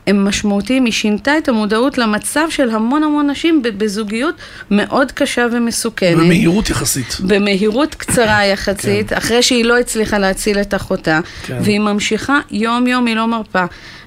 הם 0.07 0.25
משמעותיים, 0.25 0.85
היא 0.85 0.93
שינתה 0.93 1.39
את 1.39 1.49
המודעות 1.49 1.99
למצב 1.99 2.47
של 2.51 2.71
המון 2.71 3.03
המון 3.03 3.31
נשים 3.31 3.63
בזוגיות 3.63 4.35
מאוד 4.71 5.13
קשה 5.13 5.47
ומסוכנת. 5.53 6.17
במהירות 6.17 6.71
יחסית. 6.71 7.17
במהירות 7.21 7.95
קצרה 7.95 8.45
יחסית, 8.45 9.09
כן. 9.09 9.17
אחרי 9.17 9.43
שהיא 9.43 9.65
לא 9.65 9.79
הצליחה 9.79 10.19
להציל 10.19 10.61
את 10.61 10.75
אחותה, 10.75 11.21
כן. 11.43 11.59
והיא 11.63 11.81
ממשיכה 11.81 12.39
יום 12.51 12.87
יום, 12.87 13.07
היא 13.07 13.17
לא 13.17 13.27
מרפה. 13.27 13.65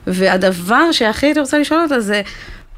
והדבר 0.08 0.92
שהכי 0.92 1.26
הייתי 1.26 1.40
רוצה 1.40 1.58
לשאול 1.58 1.82
אותה 1.82 2.00
זה, 2.00 2.22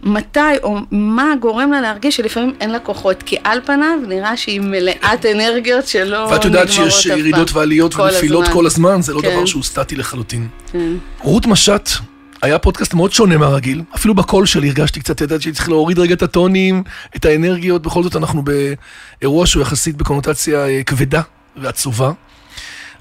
מתי 0.03 0.39
או 0.63 0.77
מה 0.91 1.33
גורם 1.39 1.71
לה 1.71 1.81
להרגיש 1.81 2.15
שלפעמים 2.15 2.53
אין 2.61 2.69
לה 2.69 2.79
כוחות, 2.79 3.23
כי 3.23 3.35
על 3.43 3.59
פניו 3.65 3.97
נראה 4.07 4.37
שהיא 4.37 4.61
מלאת 4.61 5.25
אנרגיות 5.33 5.87
שלא 5.87 6.05
נגמרות 6.05 6.23
אף 6.23 6.29
פעם. 6.29 6.37
ואת 6.37 6.45
יודעת 6.45 6.71
שיש 6.71 7.05
ירידות 7.05 7.53
ועליות 7.53 7.95
ונפילות 7.95 8.47
כל 8.47 8.65
הזמן, 8.65 9.01
זה 9.01 9.13
לא 9.13 9.21
כן. 9.21 9.29
דבר 9.29 9.45
שהוא 9.45 9.63
סטטי 9.63 9.95
לחלוטין. 9.95 10.47
כן. 10.71 10.93
רות 11.19 11.45
משט, 11.45 11.89
היה 12.45 12.59
פודקאסט 12.59 12.93
מאוד 12.93 13.13
שונה 13.13 13.37
מהרגיל, 13.37 13.81
אפילו 13.95 14.13
בקול 14.13 14.45
שלי 14.45 14.67
הרגשתי 14.67 14.99
קצת, 14.99 15.21
ידעתי 15.21 15.43
שהייתי 15.43 15.57
צריך 15.57 15.69
להוריד 15.69 15.99
רגע 15.99 16.13
את 16.13 16.23
הטונים, 16.23 16.83
את 17.15 17.25
האנרגיות, 17.25 17.81
בכל 17.81 18.03
זאת 18.03 18.15
אנחנו 18.15 18.43
באירוע 19.21 19.47
שהוא 19.47 19.61
יחסית 19.61 19.95
בקונוטציה 19.97 20.67
אה, 20.67 20.83
כבדה 20.83 21.21
ועצובה. 21.57 22.11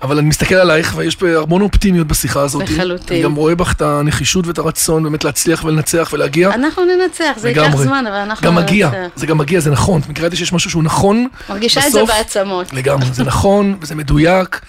אבל 0.02 0.18
אני 0.18 0.28
מסתכל 0.28 0.54
עלייך, 0.54 0.94
ויש 0.96 1.16
פה 1.16 1.26
המון 1.42 1.62
אופטימיות 1.62 2.07
בשיחה 2.07 2.40
הזאת. 2.40 2.62
לחלוטין. 2.62 3.16
אני 3.16 3.24
גם 3.24 3.35
רואה 3.35 3.54
בך 3.54 3.72
את 3.72 3.83
הנחישות 3.83 4.46
ואת 4.46 4.59
הרצון 4.59 5.02
באמת 5.02 5.24
להצליח 5.24 5.64
ולנצח 5.64 6.11
ולהגיע. 6.12 6.54
אנחנו 6.54 6.83
ננצח, 6.85 7.33
זה 7.37 7.48
ייקח 7.48 7.76
זמן, 7.76 8.04
אבל 8.07 8.16
אנחנו 8.16 8.50
ננצח. 8.50 8.61
גם 8.61 8.64
מגיע, 8.64 8.90
זה 9.16 9.26
גם 9.26 9.38
מגיע, 9.38 9.61
זה 9.61 9.70
נכון. 9.70 10.00
את 10.00 10.09
מכירה 10.09 10.26
את 10.26 10.33
זה 10.33 10.38
שיש 10.38 10.52
משהו 10.52 10.70
שהוא 10.70 10.83
נכון, 10.83 11.26
מרגישה 11.48 11.80
בסוף, 11.80 12.02
את 12.02 12.07
זה 12.07 12.12
בעצמות. 12.12 12.72
לגמרי, 12.72 13.07
זה 13.12 13.24
נכון, 13.24 13.76
וזה 13.80 13.94
מדויק, 13.94 14.61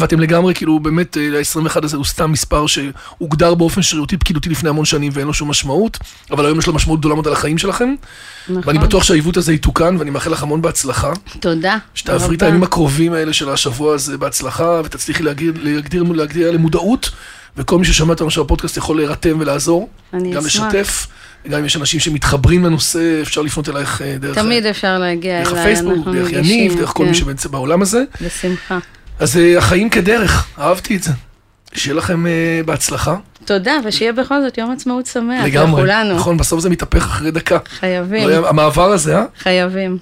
ואתם 0.00 0.20
לגמרי, 0.20 0.54
כאילו, 0.54 0.80
באמת, 0.80 1.16
ה-21 1.16 1.84
הזה 1.84 1.96
הוא 1.96 2.04
סתם 2.04 2.32
מספר 2.32 2.66
שהוגדר 2.66 3.54
באופן 3.54 3.82
שרירותי 3.82 4.16
פקידותי 4.16 4.48
לפני 4.48 4.68
המון 4.68 4.84
שנים 4.84 5.12
ואין 5.14 5.26
לו 5.26 5.34
שום 5.34 5.50
משמעות, 5.50 5.98
אבל 6.30 6.46
היום 6.46 6.58
יש 6.58 6.66
לו 6.66 6.72
משמעות 6.72 7.00
גדולה 7.00 7.14
מאוד 7.14 7.26
על 7.26 7.32
החיים 7.32 7.58
שלכם. 7.58 7.94
נכון. 8.48 8.62
ואני 8.66 8.78
בטוח 8.78 9.02
שהעיוות 9.02 9.36
הזה 9.36 9.52
יתוקן, 9.52 9.96
ואני 9.98 10.10
מאחל 10.10 10.30
לך 10.30 10.42
המון 10.42 10.62
בהצלחה. 10.62 11.12
תודה. 11.40 11.76
שתעברי 11.94 12.36
את 12.36 12.42
הימים 12.42 12.62
הקרובים 12.62 13.12
האלה 13.12 13.32
של 13.32 13.50
השבוע 13.50 13.94
הזה 13.94 14.18
בהצלחה, 14.18 14.80
ותצליחי 14.84 15.22
להגדיר, 15.22 15.52
להגדיר, 15.62 16.02
להגדיר 16.02 16.50
למודעות, 16.50 17.10
וכל 17.56 17.78
מי 17.78 17.84
ששמע 17.84 18.12
אותנו 18.12 18.26
עכשיו 18.26 18.44
בפודקאסט 18.44 18.76
יכול 18.76 18.96
להירתם 18.96 19.36
ולעזור. 19.40 19.88
אני 20.12 20.32
גם 20.32 20.46
אשמח. 20.46 20.74
לשתף. 20.74 21.06
גם 21.48 21.58
אם 21.58 21.64
יש 21.64 21.76
אנשים 21.76 22.00
שמתחברים 22.00 22.64
לנושא, 22.64 23.22
אפשר 23.22 23.42
לפנות 23.42 23.68
אלייך 23.68 24.02
אה, 24.02 24.16
דרך... 24.20 24.38
תמיד 24.38 24.66
אפשר 24.66 24.98
להגיע 24.98 25.34
אליי, 25.34 25.44
דרך 25.44 25.58
הפייסבוק, 25.58 26.08
דרך 26.08 26.32
יניב, 26.32 26.76
דרך 26.76 26.90
כל 26.90 27.02
מי 27.02 27.08
כן. 27.08 27.14
שבעצם 27.14 27.50
בעולם 27.50 27.82
הזה. 27.82 28.04
בשמחה. 28.20 28.78
אז 29.18 29.36
uh, 29.36 29.58
החיים 29.58 29.90
כדרך, 29.90 30.48
אהבתי 30.58 30.96
את 30.96 31.02
זה. 31.02 31.12
שיהיה 31.74 31.94
לכם 31.94 32.26
uh, 32.26 32.66
בהצלחה. 32.66 33.16
תודה, 33.44 33.72
ושיהיה 33.84 34.12
בכל 34.12 34.42
זאת 34.42 34.58
יום 34.58 34.70
עצמאות 34.72 35.06
שמח 35.06 35.44
לגמרי, 35.44 35.82
לכולנו. 35.82 36.14
נכון, 36.14 36.36
בסוף 36.36 36.60
זה 36.60 36.70
מתהפך 36.70 37.02
אחרי 37.02 37.30
דקה. 37.30 37.58
חייבים. 37.80 38.28
לא, 38.28 38.48
המעבר 38.48 38.92
הזה, 38.92 39.16
אה? 39.16 39.24
חייבים. 39.38 39.98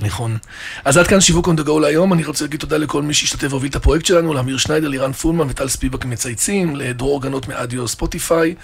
נכון. 0.00 0.36
אז 0.84 0.96
עד 0.96 1.06
כאן 1.06 1.20
שיווק 1.20 1.48
on 1.48 1.60
the 1.60 1.66
go 1.66 1.80
להיום, 1.80 2.12
אני 2.12 2.24
רוצה 2.24 2.44
להגיד 2.44 2.60
תודה 2.60 2.76
לכל 2.76 3.02
מי 3.02 3.14
שהשתתף 3.14 3.46
והוביל 3.50 3.70
את 3.70 3.76
הפרויקט 3.76 4.06
שלנו, 4.06 4.34
לאמיר 4.34 4.58
שניידר, 4.58 4.88
לירן 4.88 5.12
פולמן 5.12 5.46
וטל 5.50 5.68
ספיבק 5.68 6.04
מצייצים, 6.04 6.76
לדרור 6.76 7.22
גנות 7.22 7.48
מאדיו 7.48 7.88
ספוטיפיי, 7.88 8.54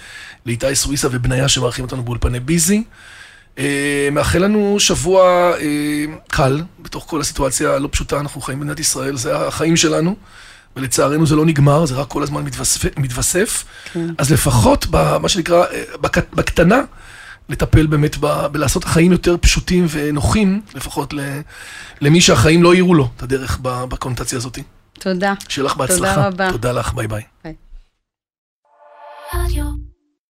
לאיתי 0.45 0.75
סוויסה 0.75 1.07
ובניה 1.11 1.47
שמארחים 1.47 1.85
אותנו 1.85 2.03
באולפני 2.03 2.39
ביזי. 2.39 2.83
אה, 3.57 4.09
מאחל 4.11 4.39
לנו 4.39 4.75
שבוע 4.79 5.23
אה, 5.59 6.05
קל, 6.27 6.61
בתוך 6.79 7.05
כל 7.07 7.21
הסיטואציה 7.21 7.73
הלא 7.73 7.89
פשוטה, 7.91 8.19
אנחנו 8.19 8.41
חיים 8.41 8.59
במדינת 8.59 8.79
ישראל, 8.79 9.17
זה 9.17 9.47
החיים 9.47 9.77
שלנו, 9.77 10.15
ולצערנו 10.75 11.25
זה 11.25 11.35
לא 11.35 11.45
נגמר, 11.45 11.85
זה 11.85 11.95
רק 11.95 12.07
כל 12.07 12.23
הזמן 12.23 12.43
מתווסף. 12.43 12.97
מתווסף. 12.97 13.63
כן. 13.93 14.07
אז 14.17 14.31
לפחות, 14.31 14.85
מה 15.21 15.29
שנקרא, 15.29 15.65
אה, 15.65 15.83
בקטנה, 16.33 16.81
לטפל 17.49 17.87
באמת 17.87 18.15
ב, 18.19 18.47
בלעשות 18.51 18.83
החיים 18.83 19.11
יותר 19.11 19.35
פשוטים 19.41 19.85
ונוחים, 19.89 20.61
לפחות 20.75 21.13
למי 22.01 22.21
שהחיים 22.21 22.63
לא 22.63 22.75
יראו 22.75 22.93
לו 22.93 23.09
את 23.17 23.23
הדרך 23.23 23.59
בקונוטציה 23.61 24.37
הזאת. 24.37 24.59
תודה. 24.99 25.33
שיהיה 25.49 25.65
לך 25.65 25.77
בהצלחה. 25.77 26.13
תודה 26.15 26.27
רבה. 26.27 26.51
תודה 26.51 26.71
לך, 26.71 26.93
ביי 26.93 27.07
ביי. 27.07 27.23
ביי. 27.43 27.53